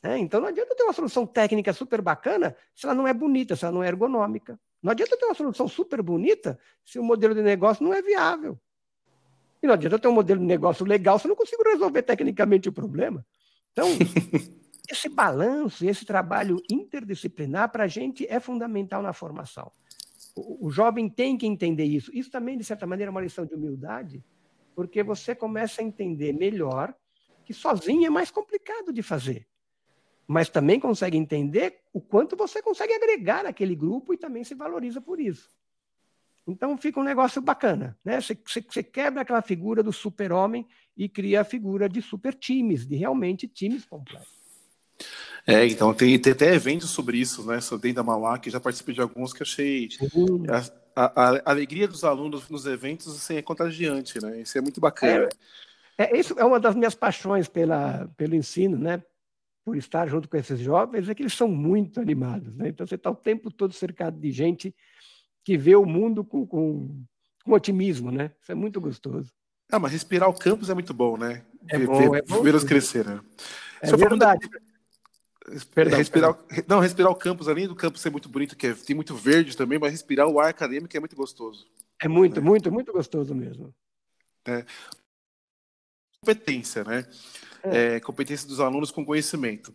É, 0.02 0.18
então 0.18 0.40
não 0.40 0.48
adianta 0.48 0.74
ter 0.74 0.82
uma 0.82 0.92
solução 0.92 1.24
técnica 1.24 1.72
super 1.72 2.02
bacana 2.02 2.56
se 2.74 2.84
ela 2.84 2.96
não 2.96 3.06
é 3.06 3.14
bonita, 3.14 3.54
se 3.54 3.64
ela 3.64 3.72
não 3.72 3.84
é 3.84 3.86
ergonômica. 3.86 4.58
Não 4.82 4.90
adianta 4.90 5.16
ter 5.16 5.24
uma 5.24 5.36
solução 5.36 5.68
super 5.68 6.02
bonita 6.02 6.58
se 6.84 6.98
o 6.98 7.04
modelo 7.04 7.32
de 7.32 7.42
negócio 7.42 7.84
não 7.84 7.94
é 7.94 8.02
viável. 8.02 8.58
E 9.62 9.68
não 9.68 9.74
adianta 9.74 10.00
ter 10.00 10.08
um 10.08 10.12
modelo 10.12 10.40
de 10.40 10.46
negócio 10.46 10.84
legal 10.84 11.16
se 11.16 11.26
eu 11.26 11.28
não 11.28 11.36
consigo 11.36 11.62
resolver 11.62 12.02
tecnicamente 12.02 12.68
o 12.68 12.72
problema. 12.72 13.24
Então, 13.70 13.86
esse 14.90 15.08
balanço, 15.08 15.86
esse 15.86 16.04
trabalho 16.04 16.60
interdisciplinar 16.68 17.70
para 17.70 17.84
a 17.84 17.88
gente 17.88 18.26
é 18.28 18.40
fundamental 18.40 19.00
na 19.00 19.12
formação. 19.12 19.70
O, 20.34 20.66
o, 20.66 20.70
jovem 20.72 21.08
tem 21.08 21.38
que 21.38 21.46
entender 21.46 21.84
isso. 21.84 22.10
Isso 22.12 22.32
também, 22.32 22.58
de 22.58 22.64
certa 22.64 22.84
maneira, 22.84 23.10
é 23.10 23.12
uma 23.12 23.20
lição 23.20 23.46
de 23.46 23.54
humildade, 23.54 24.24
porque 24.74 25.02
você 25.02 25.34
começa 25.34 25.80
a 25.80 25.84
entender 25.84 26.32
melhor 26.32 26.94
que 27.44 27.52
sozinho 27.52 28.06
é 28.06 28.10
mais 28.10 28.30
complicado 28.30 28.92
de 28.92 29.02
fazer. 29.02 29.46
Mas 30.26 30.48
também 30.48 30.78
consegue 30.78 31.16
entender 31.16 31.80
o 31.92 32.00
quanto 32.00 32.36
você 32.36 32.62
consegue 32.62 32.92
agregar 32.92 33.44
aquele 33.44 33.74
grupo 33.74 34.14
e 34.14 34.18
também 34.18 34.44
se 34.44 34.54
valoriza 34.54 35.00
por 35.00 35.20
isso. 35.20 35.50
Então 36.46 36.76
fica 36.76 36.98
um 36.98 37.04
negócio 37.04 37.40
bacana, 37.40 37.96
né? 38.04 38.18
Você, 38.20 38.82
quebra 38.82 39.22
aquela 39.22 39.42
figura 39.42 39.82
do 39.82 39.92
super-homem 39.92 40.66
e 40.96 41.08
cria 41.08 41.42
a 41.42 41.44
figura 41.44 41.88
de 41.88 42.02
super 42.02 42.34
times, 42.34 42.86
de 42.86 42.96
realmente 42.96 43.46
times 43.46 43.84
completos. 43.84 44.42
É, 45.46 45.66
então 45.66 45.92
tem, 45.92 46.18
tem 46.18 46.32
até 46.32 46.54
eventos 46.54 46.90
sobre 46.90 47.18
isso, 47.18 47.44
né? 47.44 47.60
Sou 47.60 47.78
dentro 47.78 47.96
da 47.96 48.02
Mauá, 48.02 48.38
que 48.38 48.50
já 48.50 48.60
participei 48.60 48.94
de 48.94 49.00
alguns 49.00 49.32
que 49.32 49.42
achei 49.42 49.88
a, 50.94 51.04
a, 51.04 51.50
alegria 51.50 51.88
dos 51.88 52.04
alunos 52.04 52.48
nos 52.48 52.66
eventos 52.66 53.08
assim, 53.16 53.36
é 53.36 53.42
contagiante, 53.42 54.20
né? 54.22 54.40
Isso 54.40 54.56
é 54.56 54.60
muito 54.60 54.80
bacana. 54.80 55.28
É, 55.98 56.04
é, 56.04 56.18
isso 56.18 56.34
é 56.38 56.44
uma 56.44 56.60
das 56.60 56.74
minhas 56.74 56.94
paixões 56.94 57.48
pela, 57.48 58.08
pelo 58.16 58.34
ensino, 58.34 58.78
né? 58.78 59.02
Por 59.64 59.76
estar 59.76 60.08
junto 60.08 60.28
com 60.28 60.36
esses 60.36 60.58
jovens, 60.58 61.08
é 61.08 61.14
que 61.14 61.22
eles 61.22 61.34
são 61.34 61.48
muito 61.48 62.00
animados, 62.00 62.54
né? 62.54 62.68
Então 62.68 62.86
você 62.86 62.96
está 62.96 63.10
o 63.10 63.14
tempo 63.14 63.50
todo 63.50 63.72
cercado 63.72 64.18
de 64.18 64.30
gente 64.30 64.74
que 65.44 65.56
vê 65.56 65.76
o 65.76 65.84
mundo 65.84 66.24
com, 66.24 66.46
com, 66.46 67.04
com 67.44 67.52
otimismo, 67.52 68.10
né? 68.10 68.32
Isso 68.40 68.52
é 68.52 68.54
muito 68.54 68.80
gostoso. 68.80 69.32
Ah, 69.70 69.78
mas 69.78 69.92
respirar 69.92 70.28
o 70.28 70.34
campus 70.34 70.68
é 70.68 70.74
muito 70.74 70.92
bom, 70.92 71.16
né? 71.16 71.42
É 71.68 71.78
ver, 71.78 71.86
bom, 71.86 72.14
é 72.14 72.22
bom. 72.22 72.42
Ver 72.42 72.54
os 72.54 72.64
crescer, 72.64 73.06
né? 73.06 73.20
É 73.80 73.96
verdade. 73.96 74.48
Perdão, 75.74 75.98
respirar, 75.98 76.34
perdão. 76.34 76.64
Não, 76.68 76.80
respirar 76.80 77.10
o 77.10 77.16
campus, 77.16 77.48
além 77.48 77.66
do 77.66 77.74
campus 77.74 78.00
ser 78.00 78.10
muito 78.10 78.28
bonito, 78.28 78.56
que 78.56 78.68
é, 78.68 78.74
tem 78.74 78.94
muito 78.94 79.14
verde 79.14 79.56
também, 79.56 79.78
mas 79.78 79.90
respirar 79.90 80.28
o 80.28 80.38
ar 80.38 80.48
acadêmico 80.48 80.96
é 80.96 81.00
muito 81.00 81.16
gostoso. 81.16 81.66
É 82.00 82.08
muito, 82.08 82.40
né? 82.40 82.46
muito, 82.46 82.70
muito 82.70 82.92
gostoso 82.92 83.34
mesmo. 83.34 83.74
É. 84.46 84.64
Competência, 86.20 86.84
né? 86.84 87.06
É. 87.62 87.96
É, 87.96 88.00
competência 88.00 88.46
dos 88.46 88.60
alunos 88.60 88.90
com 88.90 89.04
conhecimento. 89.04 89.74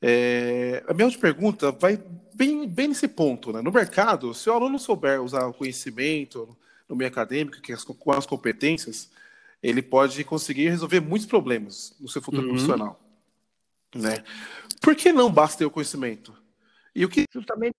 É, 0.00 0.84
a 0.86 0.94
minha 0.94 1.06
outra 1.06 1.20
pergunta 1.20 1.72
vai 1.72 2.00
bem, 2.34 2.66
bem 2.68 2.88
nesse 2.88 3.08
ponto. 3.08 3.52
Né? 3.52 3.60
No 3.60 3.72
mercado, 3.72 4.32
se 4.32 4.48
o 4.48 4.52
aluno 4.52 4.78
souber 4.78 5.22
usar 5.22 5.46
o 5.46 5.54
conhecimento 5.54 6.56
no 6.88 6.96
meio 6.96 7.10
acadêmico, 7.10 7.60
que 7.60 7.74
com 7.76 8.12
as 8.12 8.26
competências, 8.26 9.10
ele 9.62 9.82
pode 9.82 10.22
conseguir 10.24 10.70
resolver 10.70 11.00
muitos 11.00 11.26
problemas 11.26 11.94
no 12.00 12.08
seu 12.08 12.22
futuro 12.22 12.44
uhum. 12.44 12.50
profissional. 12.50 13.00
Né? 13.94 14.22
Por 14.80 14.94
que 14.94 15.12
não 15.12 15.30
basta 15.30 15.58
ter 15.58 15.66
o 15.66 15.70
conhecimento? 15.70 16.34
E 16.94 17.04
o 17.04 17.08
que 17.08 17.24
justamente 17.32 17.74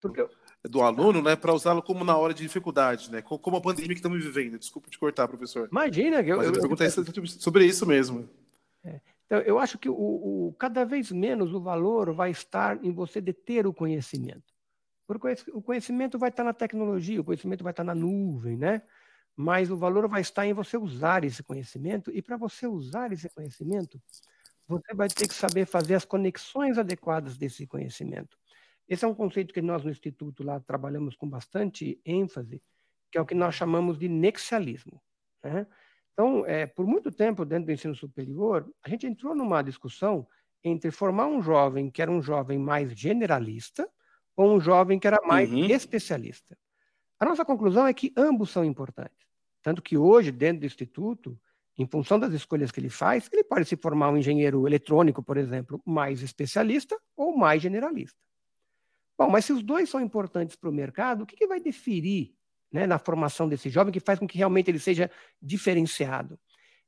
porque 0.00 0.26
do 0.68 0.82
aluno, 0.82 1.22
né, 1.22 1.36
para 1.36 1.54
usá-lo 1.54 1.82
como 1.82 2.04
na 2.04 2.16
hora 2.16 2.34
de 2.34 2.42
dificuldade, 2.42 3.10
né, 3.10 3.22
como 3.22 3.56
a 3.56 3.60
pandemia 3.60 3.90
que 3.90 4.00
estamos 4.00 4.22
vivendo. 4.22 4.58
Desculpa 4.58 4.90
te 4.90 4.98
cortar, 4.98 5.28
professor. 5.28 5.68
Imagina 5.70 6.22
que 6.22 6.30
eu, 6.30 6.38
Mas 6.38 6.46
eu, 6.48 6.54
eu, 6.54 6.76
é 6.80 7.26
sobre 7.26 7.64
isso 7.64 7.86
mesmo. 7.86 8.28
É. 8.84 9.00
Então, 9.26 9.40
eu 9.40 9.58
acho 9.58 9.78
que 9.78 9.88
o, 9.88 9.94
o, 9.94 10.54
cada 10.58 10.84
vez 10.84 11.10
menos 11.10 11.52
o 11.52 11.60
valor 11.60 12.12
vai 12.12 12.30
estar 12.30 12.82
em 12.84 12.92
você 12.92 13.20
deter 13.20 13.66
o 13.66 13.74
conhecimento. 13.74 14.54
Porque 15.06 15.36
o 15.52 15.62
conhecimento 15.62 16.18
vai 16.18 16.30
estar 16.30 16.44
na 16.44 16.52
tecnologia, 16.52 17.20
o 17.20 17.24
conhecimento 17.24 17.62
vai 17.62 17.72
estar 17.72 17.84
na 17.84 17.94
nuvem, 17.94 18.56
né? 18.56 18.82
Mas 19.36 19.70
o 19.70 19.76
valor 19.76 20.08
vai 20.08 20.20
estar 20.20 20.46
em 20.46 20.52
você 20.52 20.76
usar 20.76 21.22
esse 21.22 21.42
conhecimento, 21.42 22.10
e 22.12 22.22
para 22.22 22.36
você 22.36 22.66
usar 22.66 23.12
esse 23.12 23.28
conhecimento, 23.28 24.00
você 24.66 24.94
vai 24.94 25.08
ter 25.08 25.28
que 25.28 25.34
saber 25.34 25.66
fazer 25.66 25.94
as 25.94 26.04
conexões 26.04 26.78
adequadas 26.78 27.36
desse 27.36 27.66
conhecimento. 27.66 28.36
Esse 28.88 29.04
é 29.04 29.08
um 29.08 29.14
conceito 29.14 29.52
que 29.52 29.62
nós 29.62 29.84
no 29.84 29.90
Instituto 29.90 30.42
lá 30.42 30.60
trabalhamos 30.60 31.16
com 31.16 31.28
bastante 31.28 32.00
ênfase, 32.04 32.62
que 33.10 33.18
é 33.18 33.20
o 33.20 33.26
que 33.26 33.34
nós 33.34 33.54
chamamos 33.54 33.98
de 33.98 34.08
nexialismo. 34.08 35.00
Né? 35.42 35.66
Então, 36.12 36.46
é, 36.46 36.66
por 36.66 36.86
muito 36.86 37.10
tempo, 37.10 37.44
dentro 37.44 37.66
do 37.66 37.72
ensino 37.72 37.94
superior, 37.94 38.68
a 38.82 38.88
gente 38.88 39.06
entrou 39.06 39.34
numa 39.34 39.62
discussão 39.62 40.26
entre 40.62 40.90
formar 40.90 41.26
um 41.26 41.42
jovem 41.42 41.90
que 41.90 42.00
era 42.00 42.10
um 42.10 42.22
jovem 42.22 42.58
mais 42.58 42.92
generalista 42.98 43.88
ou 44.36 44.54
um 44.54 44.60
jovem 44.60 44.98
que 44.98 45.06
era 45.06 45.20
mais 45.24 45.50
uhum. 45.50 45.64
especialista. 45.66 46.56
A 47.18 47.24
nossa 47.24 47.44
conclusão 47.44 47.86
é 47.86 47.94
que 47.94 48.12
ambos 48.16 48.50
são 48.50 48.64
importantes. 48.64 49.26
Tanto 49.62 49.82
que 49.82 49.96
hoje, 49.96 50.30
dentro 50.30 50.60
do 50.60 50.66
Instituto, 50.66 51.38
em 51.78 51.86
função 51.86 52.18
das 52.18 52.32
escolhas 52.32 52.70
que 52.70 52.80
ele 52.80 52.88
faz, 52.88 53.28
ele 53.32 53.44
pode 53.44 53.66
se 53.66 53.76
formar 53.76 54.10
um 54.10 54.16
engenheiro 54.16 54.66
eletrônico, 54.66 55.22
por 55.22 55.36
exemplo, 55.36 55.80
mais 55.84 56.22
especialista 56.22 56.98
ou 57.16 57.36
mais 57.36 57.60
generalista. 57.60 58.18
Bom, 59.18 59.30
mas 59.30 59.44
se 59.44 59.52
os 59.52 59.62
dois 59.62 59.88
são 59.88 60.00
importantes 60.00 60.56
para 60.56 60.68
o 60.68 60.72
mercado, 60.72 61.22
o 61.22 61.26
que, 61.26 61.36
que 61.36 61.46
vai 61.46 61.60
definir 61.60 62.34
né, 62.72 62.86
na 62.86 62.98
formação 62.98 63.48
desse 63.48 63.70
jovem 63.70 63.92
que 63.92 64.00
faz 64.00 64.18
com 64.18 64.26
que 64.26 64.38
realmente 64.38 64.70
ele 64.70 64.78
seja 64.78 65.10
diferenciado. 65.40 66.38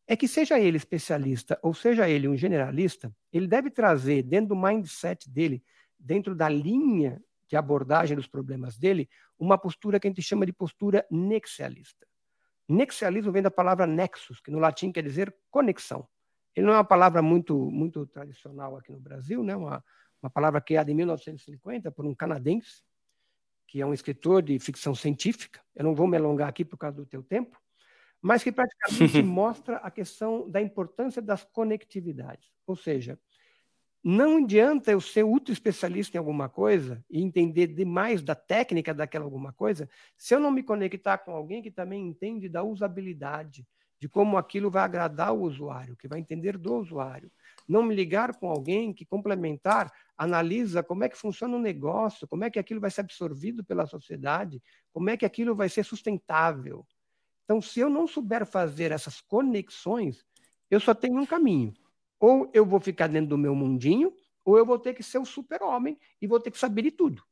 É 0.06 0.16
que 0.16 0.26
seja 0.26 0.58
ele 0.58 0.76
especialista 0.76 1.58
ou 1.62 1.74
seja 1.74 2.08
ele 2.08 2.28
um 2.28 2.36
generalista, 2.36 3.14
ele 3.32 3.46
deve 3.46 3.70
trazer 3.70 4.22
dentro 4.22 4.48
do 4.48 4.56
mindset 4.56 5.28
dele, 5.30 5.62
dentro 5.98 6.34
da 6.34 6.48
linha 6.48 7.22
de 7.46 7.56
abordagem 7.56 8.16
dos 8.16 8.26
problemas 8.26 8.76
dele, 8.78 9.08
uma 9.38 9.56
postura 9.56 9.98
que 9.98 10.06
a 10.06 10.10
gente 10.10 10.22
chama 10.22 10.44
de 10.44 10.52
postura 10.52 11.06
nexialista. 11.10 12.06
Nexialismo 12.68 13.32
vem 13.32 13.42
da 13.42 13.50
palavra 13.50 13.86
nexus, 13.86 14.40
que 14.40 14.50
no 14.50 14.58
latim 14.58 14.92
quer 14.92 15.02
dizer 15.02 15.34
conexão. 15.50 16.06
Ele 16.54 16.66
não 16.66 16.74
é 16.74 16.76
uma 16.76 16.84
palavra 16.84 17.22
muito, 17.22 17.56
muito 17.70 18.04
tradicional 18.06 18.76
aqui 18.76 18.92
no 18.92 19.00
Brasil, 19.00 19.42
né? 19.42 19.56
uma, 19.56 19.82
uma 20.22 20.28
palavra 20.28 20.60
criada 20.60 20.90
em 20.90 20.94
1950 20.94 21.90
por 21.90 22.04
um 22.04 22.14
canadense, 22.14 22.82
que 23.66 23.80
é 23.80 23.86
um 23.86 23.94
escritor 23.94 24.42
de 24.42 24.58
ficção 24.58 24.94
científica. 24.94 25.60
Eu 25.74 25.84
não 25.84 25.94
vou 25.94 26.06
me 26.06 26.16
alongar 26.16 26.48
aqui 26.48 26.64
por 26.64 26.76
causa 26.76 26.96
do 26.96 27.06
teu 27.06 27.22
tempo, 27.22 27.58
mas 28.20 28.42
que 28.42 28.52
praticamente 28.52 29.22
mostra 29.22 29.76
a 29.76 29.90
questão 29.90 30.50
da 30.50 30.60
importância 30.60 31.22
das 31.22 31.44
conectividades. 31.44 32.50
Ou 32.66 32.76
seja, 32.76 33.18
não 34.02 34.44
adianta 34.44 34.92
eu 34.92 35.00
ser 35.00 35.24
ultra 35.24 35.52
especialista 35.52 36.16
em 36.16 36.18
alguma 36.18 36.48
coisa 36.48 37.04
e 37.10 37.20
entender 37.22 37.66
demais 37.68 38.22
da 38.22 38.34
técnica 38.34 38.94
daquela 38.94 39.24
alguma 39.24 39.52
coisa, 39.52 39.88
se 40.16 40.34
eu 40.34 40.40
não 40.40 40.50
me 40.50 40.62
conectar 40.62 41.18
com 41.18 41.32
alguém 41.32 41.60
que 41.60 41.70
também 41.70 42.06
entende 42.06 42.48
da 42.48 42.62
usabilidade, 42.62 43.66
de 44.00 44.08
como 44.08 44.36
aquilo 44.36 44.70
vai 44.70 44.84
agradar 44.84 45.34
o 45.34 45.42
usuário, 45.42 45.96
que 45.96 46.06
vai 46.06 46.20
entender 46.20 46.56
do 46.56 46.74
usuário. 46.74 47.30
Não 47.68 47.82
me 47.82 47.94
ligar 47.94 48.36
com 48.36 48.48
alguém 48.48 48.94
que 48.94 49.04
complementar, 49.04 49.92
analisa 50.16 50.82
como 50.82 51.04
é 51.04 51.08
que 51.08 51.18
funciona 51.18 51.56
o 51.56 51.60
negócio, 51.60 52.26
como 52.28 52.44
é 52.44 52.50
que 52.50 52.58
aquilo 52.58 52.80
vai 52.80 52.90
ser 52.90 53.00
absorvido 53.00 53.64
pela 53.64 53.86
sociedade, 53.86 54.62
como 54.92 55.10
é 55.10 55.16
que 55.16 55.26
aquilo 55.26 55.54
vai 55.54 55.68
ser 55.68 55.84
sustentável. 55.84 56.86
Então, 57.44 57.60
se 57.60 57.80
eu 57.80 57.90
não 57.90 58.06
souber 58.06 58.46
fazer 58.46 58.92
essas 58.92 59.20
conexões, 59.20 60.24
eu 60.70 60.78
só 60.78 60.94
tenho 60.94 61.18
um 61.18 61.26
caminho. 61.26 61.74
Ou 62.20 62.50
eu 62.52 62.64
vou 62.64 62.80
ficar 62.80 63.06
dentro 63.06 63.30
do 63.30 63.38
meu 63.38 63.54
mundinho, 63.54 64.12
ou 64.44 64.58
eu 64.58 64.64
vou 64.64 64.78
ter 64.78 64.94
que 64.94 65.02
ser 65.02 65.18
o 65.18 65.24
super-homem 65.24 65.98
e 66.20 66.26
vou 66.26 66.40
ter 66.40 66.50
que 66.50 66.58
saber 66.58 66.82
de 66.82 66.90
tudo. 66.90 67.22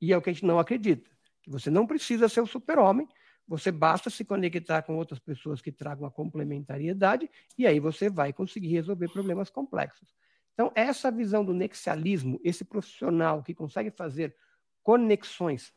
E 0.00 0.12
é 0.12 0.16
o 0.16 0.22
que 0.22 0.30
a 0.30 0.32
gente 0.32 0.44
não 0.44 0.58
acredita. 0.58 1.10
Que 1.42 1.50
você 1.50 1.70
não 1.70 1.86
precisa 1.86 2.28
ser 2.28 2.40
o 2.40 2.46
super-homem, 2.46 3.08
você 3.46 3.72
basta 3.72 4.08
se 4.10 4.24
conectar 4.24 4.82
com 4.82 4.96
outras 4.96 5.18
pessoas 5.18 5.60
que 5.60 5.72
tragam 5.72 6.06
a 6.06 6.10
complementariedade 6.10 7.28
e 7.58 7.66
aí 7.66 7.80
você 7.80 8.08
vai 8.08 8.32
conseguir 8.32 8.68
resolver 8.68 9.08
problemas 9.08 9.50
complexos. 9.50 10.14
Então, 10.54 10.70
essa 10.74 11.10
visão 11.10 11.44
do 11.44 11.52
nexialismo, 11.52 12.40
esse 12.44 12.64
profissional 12.64 13.42
que 13.42 13.54
consegue 13.54 13.90
fazer 13.90 14.36
conexões 14.82 15.72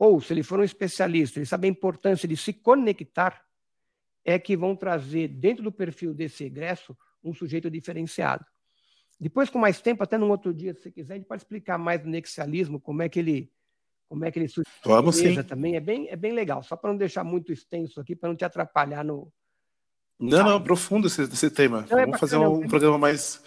ou 0.00 0.18
se 0.18 0.32
ele 0.32 0.42
for 0.42 0.58
um 0.58 0.64
especialista, 0.64 1.38
ele 1.38 1.44
sabe 1.44 1.68
a 1.68 1.70
importância 1.70 2.26
de 2.26 2.34
se 2.34 2.54
conectar, 2.54 3.44
é 4.24 4.38
que 4.38 4.56
vão 4.56 4.74
trazer 4.74 5.28
dentro 5.28 5.62
do 5.62 5.70
perfil 5.70 6.14
desse 6.14 6.44
egresso 6.44 6.96
um 7.22 7.34
sujeito 7.34 7.70
diferenciado. 7.70 8.44
Depois, 9.18 9.50
com 9.50 9.58
mais 9.58 9.80
tempo, 9.80 10.02
até 10.02 10.16
num 10.16 10.30
outro 10.30 10.54
dia, 10.54 10.72
se 10.74 10.82
você 10.82 10.90
quiser, 10.90 11.14
a 11.14 11.16
gente 11.18 11.26
pode 11.26 11.42
explicar 11.42 11.76
mais 11.76 12.00
do 12.00 12.08
nexialismo, 12.08 12.80
como 12.80 13.02
é 13.02 13.08
que 13.08 13.18
ele 13.18 13.52
como 14.08 14.24
é 14.24 14.30
que 14.32 14.40
ele 14.40 14.48
surge 14.48 14.68
Vamos 14.84 15.16
sim. 15.16 15.40
também. 15.44 15.76
É 15.76 15.80
bem, 15.80 16.08
é 16.08 16.16
bem 16.16 16.32
legal, 16.32 16.64
só 16.64 16.74
para 16.74 16.90
não 16.90 16.96
deixar 16.96 17.22
muito 17.22 17.52
extenso 17.52 18.00
aqui, 18.00 18.16
para 18.16 18.28
não 18.28 18.34
te 18.34 18.44
atrapalhar 18.44 19.04
no. 19.04 19.32
Não, 20.18 20.44
não, 20.44 20.60
profundo 20.60 21.06
esse, 21.06 21.22
esse 21.22 21.48
tema. 21.48 21.86
É 21.88 21.94
Vamos 21.94 22.16
é 22.16 22.18
fazer 22.18 22.36
um, 22.36 22.56
um 22.56 22.68
programa 22.68 22.98
mais 22.98 23.40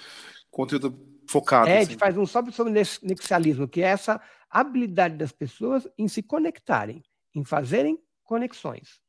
conteúdo 0.49 0.97
focado. 1.27 1.67
É, 1.67 1.73
assim. 1.73 1.81
a 1.81 1.89
gente 1.89 1.99
faz 1.99 2.17
um 2.17 2.25
só 2.25 2.41
sobre 2.51 2.71
nexialismo, 2.71 3.67
que 3.67 3.81
é 3.81 3.87
essa 3.87 4.21
habilidade 4.49 5.17
das 5.17 5.33
pessoas 5.33 5.85
em 5.97 6.07
se 6.07 6.23
conectarem, 6.23 7.03
em 7.35 7.43
fazerem 7.43 7.99
conexões. 8.23 9.01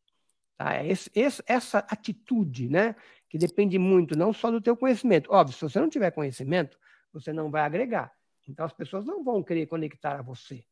Tá? 0.58 0.74
É 0.74 0.88
esse, 0.88 1.08
esse, 1.14 1.42
essa 1.46 1.78
atitude, 1.78 2.68
né, 2.68 2.96
que 3.34 3.38
depende 3.38 3.80
muito 3.80 4.16
não 4.16 4.32
só 4.32 4.48
do 4.48 4.60
teu 4.60 4.76
conhecimento. 4.76 5.28
Óbvio, 5.32 5.56
se 5.56 5.60
você 5.60 5.80
não 5.80 5.90
tiver 5.90 6.12
conhecimento, 6.12 6.78
você 7.12 7.32
não 7.32 7.50
vai 7.50 7.62
agregar. 7.62 8.12
Então 8.46 8.64
as 8.64 8.72
pessoas 8.72 9.04
não 9.04 9.24
vão 9.24 9.42
querer 9.42 9.66
conectar 9.66 10.20
a 10.20 10.22
você. 10.22 10.64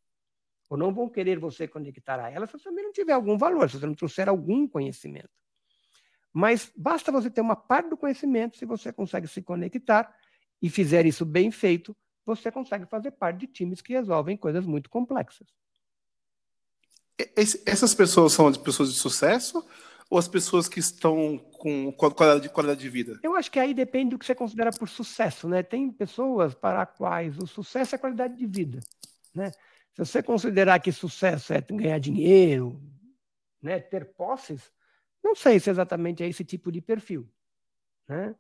Ou 0.70 0.76
não 0.76 0.94
vão 0.94 1.08
querer 1.08 1.40
você 1.40 1.66
conectar 1.66 2.20
a 2.20 2.30
elas 2.30 2.48
se 2.48 2.56
você 2.56 2.68
também 2.68 2.84
não 2.84 2.92
tiver 2.92 3.14
algum 3.14 3.36
valor, 3.36 3.68
se 3.68 3.80
você 3.80 3.86
não 3.86 3.96
trouxer 3.96 4.28
algum 4.28 4.68
conhecimento. 4.68 5.28
Mas 6.32 6.70
basta 6.76 7.10
você 7.10 7.28
ter 7.28 7.40
uma 7.40 7.56
parte 7.56 7.90
do 7.90 7.96
conhecimento, 7.96 8.56
se 8.56 8.64
você 8.64 8.92
consegue 8.92 9.26
se 9.26 9.42
conectar 9.42 10.14
e 10.62 10.70
fizer 10.70 11.04
isso 11.04 11.26
bem 11.26 11.50
feito, 11.50 11.96
você 12.24 12.48
consegue 12.52 12.86
fazer 12.86 13.10
parte 13.10 13.40
de 13.40 13.48
times 13.48 13.80
que 13.80 13.92
resolvem 13.92 14.36
coisas 14.36 14.64
muito 14.64 14.88
complexas. 14.88 15.48
Essas 17.66 17.92
pessoas 17.92 18.32
são 18.32 18.46
as 18.46 18.56
pessoas 18.56 18.92
de 18.92 19.00
sucesso 19.00 19.66
ou 20.12 20.18
as 20.18 20.28
pessoas 20.28 20.68
que 20.68 20.78
estão 20.78 21.38
com 21.38 21.90
qualidade 21.90 22.42
de, 22.42 22.50
qualidade 22.50 22.80
de 22.82 22.88
vida? 22.90 23.18
Eu 23.22 23.34
acho 23.34 23.50
que 23.50 23.58
aí 23.58 23.72
depende 23.72 24.10
do 24.10 24.18
que 24.18 24.26
você 24.26 24.34
considera 24.34 24.70
por 24.70 24.86
sucesso, 24.86 25.48
né? 25.48 25.62
Tem 25.62 25.90
pessoas 25.90 26.54
para 26.54 26.84
quais 26.84 27.38
o 27.38 27.46
sucesso 27.46 27.94
é 27.94 27.98
qualidade 27.98 28.36
de 28.36 28.46
vida, 28.46 28.80
né? 29.34 29.50
Se 29.94 30.04
você 30.04 30.22
considerar 30.22 30.80
que 30.80 30.92
sucesso 30.92 31.54
é 31.54 31.62
ganhar 31.62 31.98
dinheiro, 31.98 32.78
né, 33.62 33.80
ter 33.80 34.04
posses, 34.12 34.70
não 35.24 35.34
sei 35.34 35.58
se 35.58 35.70
exatamente 35.70 36.22
é 36.22 36.28
esse 36.28 36.44
tipo 36.44 36.70
de 36.70 36.82
perfil, 36.82 37.26
né? 38.06 38.34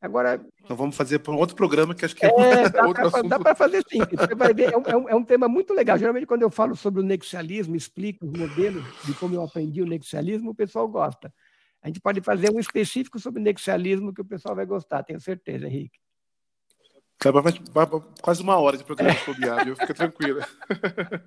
Agora. 0.00 0.40
Então 0.64 0.74
vamos 0.76 0.96
fazer 0.96 1.18
para 1.18 1.32
um 1.32 1.36
outro 1.36 1.54
programa 1.54 1.94
que 1.94 2.04
acho 2.04 2.16
que 2.16 2.24
é, 2.24 2.28
é 2.28 2.30
dá 2.70 2.86
outro 2.86 3.10
pra, 3.10 3.22
Dá 3.22 3.38
para 3.38 3.54
fazer 3.54 3.84
sim. 3.88 3.98
Você 3.98 4.34
vai 4.34 4.54
ver, 4.54 4.72
é 4.72 4.76
um, 4.76 5.08
é 5.08 5.14
um, 5.14 5.24
tema 5.24 5.46
muito 5.46 5.74
legal. 5.74 5.98
Geralmente, 5.98 6.26
quando 6.26 6.42
eu 6.42 6.50
falo 6.50 6.74
sobre 6.74 7.00
o 7.00 7.04
nexialismo, 7.04 7.76
explico 7.76 8.24
os 8.24 8.32
modelos 8.32 8.82
de 9.04 9.12
como 9.14 9.34
eu 9.34 9.42
aprendi 9.42 9.82
o 9.82 9.86
nexialismo, 9.86 10.50
o 10.50 10.54
pessoal 10.54 10.88
gosta. 10.88 11.32
A 11.82 11.88
gente 11.88 12.00
pode 12.00 12.20
fazer 12.22 12.50
um 12.50 12.58
específico 12.58 13.18
sobre 13.18 13.40
o 13.40 13.44
nexialismo 13.44 14.12
que 14.12 14.20
o 14.22 14.24
pessoal 14.24 14.54
vai 14.54 14.64
gostar, 14.64 15.02
tenho 15.02 15.20
certeza, 15.20 15.66
Henrique. 15.66 15.98
Vai, 17.72 17.86
quase 18.22 18.42
uma 18.42 18.58
hora 18.58 18.78
de 18.78 18.84
programa 18.84 19.12
de 19.12 19.64
viu? 19.64 19.76
Fica 19.76 19.92
tranquilo. 19.92 20.40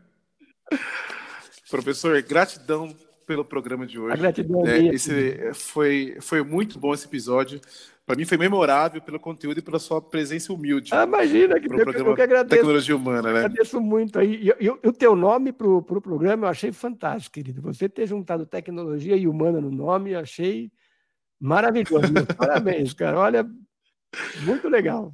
Professor, 1.70 2.20
gratidão 2.24 2.96
pelo 3.26 3.46
programa 3.46 3.86
de 3.86 4.00
hoje. 4.00 4.14
A 4.14 4.18
gratidão 4.18 4.66
é, 4.68 4.88
esse 4.88 5.54
foi, 5.54 6.18
foi 6.22 6.44
muito 6.44 6.80
bom 6.80 6.94
esse 6.94 7.06
episódio. 7.06 7.60
Para 8.06 8.18
mim 8.18 8.26
foi 8.26 8.38
memorável 8.38 9.02
pelo 9.02 9.18
conteúdo 9.18 9.60
e 9.60 9.62
pela 9.62 9.80
sua 9.80 10.02
presença 10.02 10.52
humilde. 10.52 10.94
Ah, 10.94 11.04
imagina, 11.04 11.58
que, 11.58 11.70
pro 11.70 11.78
programa 11.78 12.10
eu 12.10 12.16
que 12.16 12.22
agradeço. 12.22 12.56
Tecnologia 12.62 12.96
Humana, 12.96 13.32
né? 13.32 13.40
Agradeço 13.40 13.80
muito 13.80 14.20
aí. 14.20 14.50
E, 14.60 14.66
e, 14.66 14.70
o 14.70 14.92
teu 14.92 15.16
nome 15.16 15.54
para 15.54 15.68
o 15.68 15.82
pro 15.82 16.02
programa 16.02 16.46
eu 16.46 16.50
achei 16.50 16.72
fantástico, 16.74 17.36
querido. 17.36 17.62
Você 17.62 17.88
ter 17.88 18.06
juntado 18.06 18.46
tecnologia 18.46 19.16
e 19.16 19.26
humana 19.26 19.62
no 19.62 19.72
nome, 19.72 20.12
eu 20.12 20.20
achei 20.20 20.70
maravilhoso. 21.40 22.12
Parabéns, 22.38 22.94
cara. 22.94 23.18
Olha, 23.18 23.50
muito 24.42 24.68
legal. 24.68 25.14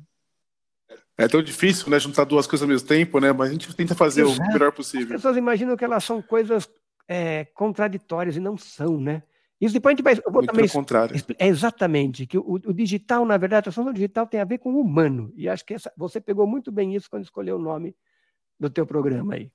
É 1.15 1.27
tão 1.27 1.43
difícil, 1.43 1.89
né, 1.89 1.99
juntar 1.99 2.23
duas 2.23 2.47
coisas 2.47 2.63
ao 2.63 2.69
mesmo 2.69 2.87
tempo, 2.87 3.19
né? 3.19 3.31
Mas 3.33 3.49
a 3.49 3.51
gente 3.51 3.75
tenta 3.75 3.93
fazer 3.93 4.21
Exato. 4.21 4.41
o 4.41 4.53
melhor 4.53 4.71
possível. 4.71 5.15
As 5.15 5.21
pessoas 5.21 5.37
imaginam 5.37 5.75
que 5.75 5.83
elas 5.83 6.03
são 6.03 6.21
coisas 6.21 6.67
é, 7.09 7.43
contraditórias 7.43 8.37
e 8.37 8.39
não 8.39 8.55
são, 8.55 9.01
né? 9.01 9.23
Isso 9.59 9.73
depois 9.73 9.91
a 9.91 9.95
gente 9.95 10.03
vai. 10.03 10.13
Eu 10.13 10.31
vou 10.31 10.35
Muito 10.35 10.53
também, 10.53 10.69
contrário. 10.69 11.15
É 11.37 11.47
exatamente, 11.47 12.25
que 12.25 12.37
o, 12.37 12.53
o, 12.53 12.73
digital, 12.73 13.25
na 13.25 13.35
verdade, 13.35 13.59
a 13.59 13.63
transformação 13.63 13.93
digital 13.93 14.27
tem 14.27 14.39
a 14.39 14.45
ver 14.45 14.59
com 14.59 14.71
o 14.71 14.79
humano. 14.79 15.33
E 15.35 15.49
acho 15.49 15.65
que 15.65 15.73
essa, 15.73 15.91
você 15.97 16.21
pegou 16.21 16.47
muito 16.47 16.71
bem 16.71 16.95
isso 16.95 17.09
quando 17.09 17.23
escolheu 17.23 17.57
o 17.57 17.61
nome 17.61 17.93
do 18.57 18.69
teu 18.69 18.85
programa 18.85 19.33
aí. 19.33 19.51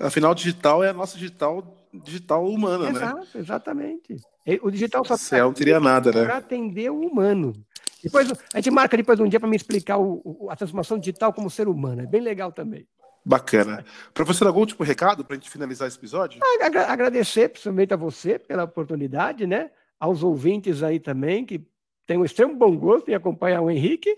Afinal, 0.00 0.34
digital 0.34 0.84
é 0.84 0.90
a 0.90 0.92
nossa 0.92 1.16
digital, 1.16 1.64
digital 2.04 2.46
humana, 2.46 2.90
Exato, 2.90 3.16
né? 3.16 3.26
Exatamente. 3.36 4.16
O 4.62 4.70
digital 4.70 5.04
só 5.04 5.16
Céu, 5.16 5.46
não 5.46 5.54
teria 5.54 5.80
nada, 5.80 6.12
né? 6.12 6.24
Para 6.24 6.36
atender 6.38 6.90
o 6.90 7.00
humano. 7.00 7.54
Depois, 8.02 8.30
a 8.52 8.58
gente 8.58 8.70
marca 8.70 8.96
depois 8.96 9.18
um 9.20 9.28
dia 9.28 9.40
para 9.40 9.48
me 9.48 9.56
explicar 9.56 9.98
o, 9.98 10.20
o, 10.24 10.50
a 10.50 10.56
transformação 10.56 10.98
digital 10.98 11.32
como 11.32 11.48
ser 11.48 11.66
humano. 11.66 12.02
É 12.02 12.06
bem 12.06 12.20
legal 12.20 12.52
também. 12.52 12.86
Bacana. 13.28 13.84
Professor, 14.14 14.46
algum 14.46 14.60
último 14.60 14.82
recado 14.82 15.22
para 15.22 15.36
a 15.36 15.38
gente 15.38 15.50
finalizar 15.50 15.86
esse 15.86 15.98
episódio? 15.98 16.40
Agra 16.62 16.90
agradecer, 16.90 17.50
principalmente 17.50 17.92
a 17.92 17.96
você 17.96 18.38
pela 18.38 18.64
oportunidade, 18.64 19.46
né? 19.46 19.70
Aos 20.00 20.22
ouvintes 20.22 20.82
aí 20.82 20.98
também, 20.98 21.44
que 21.44 21.62
têm 22.06 22.16
um 22.16 22.24
extremo 22.24 22.56
bom 22.56 22.74
gosto 22.74 23.10
em 23.10 23.14
acompanhar 23.14 23.60
o 23.60 23.70
Henrique, 23.70 24.08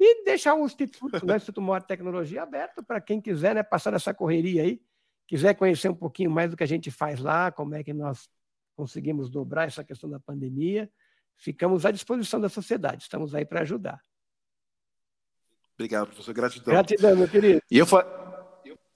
e 0.00 0.24
deixar 0.24 0.54
o 0.54 0.66
Instituto, 0.66 1.24
né, 1.24 1.36
Instituto 1.38 1.62
Maior 1.62 1.82
Tecnologia 1.82 2.42
aberto 2.42 2.82
para 2.82 3.00
quem 3.00 3.20
quiser 3.20 3.54
né, 3.54 3.62
passar 3.62 3.94
essa 3.94 4.12
correria 4.12 4.64
aí, 4.64 4.82
quiser 5.24 5.54
conhecer 5.54 5.88
um 5.88 5.94
pouquinho 5.94 6.30
mais 6.30 6.50
do 6.50 6.56
que 6.56 6.64
a 6.64 6.68
gente 6.68 6.90
faz 6.90 7.20
lá, 7.20 7.52
como 7.52 7.76
é 7.76 7.84
que 7.84 7.92
nós 7.92 8.28
conseguimos 8.74 9.30
dobrar 9.30 9.68
essa 9.68 9.84
questão 9.84 10.10
da 10.10 10.18
pandemia. 10.18 10.90
Ficamos 11.36 11.86
à 11.86 11.92
disposição 11.92 12.40
da 12.40 12.48
sociedade, 12.48 13.04
estamos 13.04 13.36
aí 13.36 13.44
para 13.44 13.60
ajudar. 13.60 14.02
Obrigado, 15.74 16.08
professor. 16.08 16.34
Gratidão. 16.34 16.74
Gratidão, 16.74 17.14
meu 17.14 17.28
querido. 17.28 17.62
E 17.70 17.78
eu, 17.78 17.86
fa... 17.86 18.26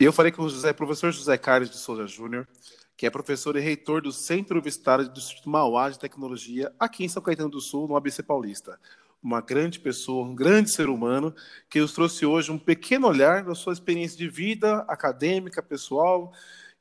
eu 0.04 0.12
falei 0.12 0.32
com 0.32 0.42
o 0.42 0.48
José, 0.48 0.72
professor 0.72 1.12
José 1.12 1.36
Carlos 1.36 1.70
de 1.70 1.76
Souza 1.76 2.06
Júnior, 2.06 2.48
que 2.96 3.06
é 3.06 3.10
professor 3.10 3.56
e 3.56 3.60
reitor 3.60 4.02
do 4.02 4.10
Centro 4.10 4.54
Universitário 4.54 5.08
do 5.08 5.18
Instituto 5.18 5.48
Mauá 5.48 5.90
de 5.90 5.98
Tecnologia, 5.98 6.72
aqui 6.78 7.04
em 7.04 7.08
São 7.08 7.22
Caetano 7.22 7.50
do 7.50 7.60
Sul, 7.60 7.86
no 7.86 7.94
ABC 7.94 8.22
Paulista. 8.22 8.80
Uma 9.22 9.40
grande 9.40 9.78
pessoa, 9.78 10.26
um 10.26 10.34
grande 10.34 10.72
ser 10.72 10.88
humano, 10.88 11.32
que 11.70 11.80
nos 11.80 11.92
trouxe 11.92 12.26
hoje 12.26 12.50
um 12.50 12.58
pequeno 12.58 13.06
olhar 13.06 13.44
da 13.44 13.54
sua 13.54 13.72
experiência 13.72 14.18
de 14.18 14.28
vida 14.28 14.78
acadêmica, 14.88 15.62
pessoal, 15.62 16.32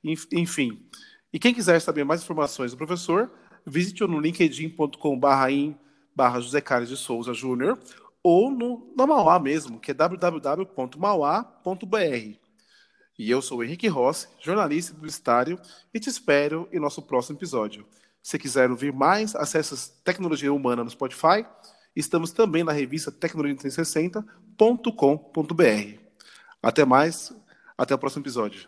enfim. 0.03 0.81
E 1.31 1.37
quem 1.37 1.53
quiser 1.53 1.79
saber 1.79 2.03
mais 2.03 2.23
informações 2.23 2.71
do 2.71 2.77
professor, 2.77 3.31
visite 3.65 4.01
no 4.01 4.19
linkedin.com.br 4.19 6.41
José 6.41 6.61
Carlos 6.61 6.89
de 6.89 6.97
Souza 6.97 7.33
Júnior 7.33 7.77
ou 8.23 8.49
no, 8.49 8.91
no 8.97 9.07
Mauá 9.07 9.39
mesmo, 9.39 9.79
que 9.79 9.91
é 9.91 9.93
www.mauá.br. 9.93 12.40
E 13.21 13.29
eu 13.29 13.39
sou 13.39 13.59
o 13.59 13.63
Henrique 13.63 13.87
Rossi, 13.87 14.27
jornalista 14.39 14.95
publicitário, 14.95 15.59
e 15.93 15.99
te 15.99 16.09
espero 16.09 16.67
em 16.73 16.79
nosso 16.79 17.03
próximo 17.03 17.37
episódio. 17.37 17.85
Se 18.19 18.39
quiser 18.39 18.71
ouvir 18.71 18.91
mais, 18.91 19.35
acesse 19.35 19.91
Tecnologia 20.03 20.51
Humana 20.51 20.83
no 20.83 20.89
Spotify 20.89 21.45
estamos 21.95 22.31
também 22.31 22.63
na 22.63 22.71
revista 22.71 23.11
tecnologia360.com.br. 23.11 25.99
Até 26.63 26.83
mais, 26.83 27.31
até 27.77 27.93
o 27.93 27.99
próximo 27.99 28.23
episódio. 28.23 28.67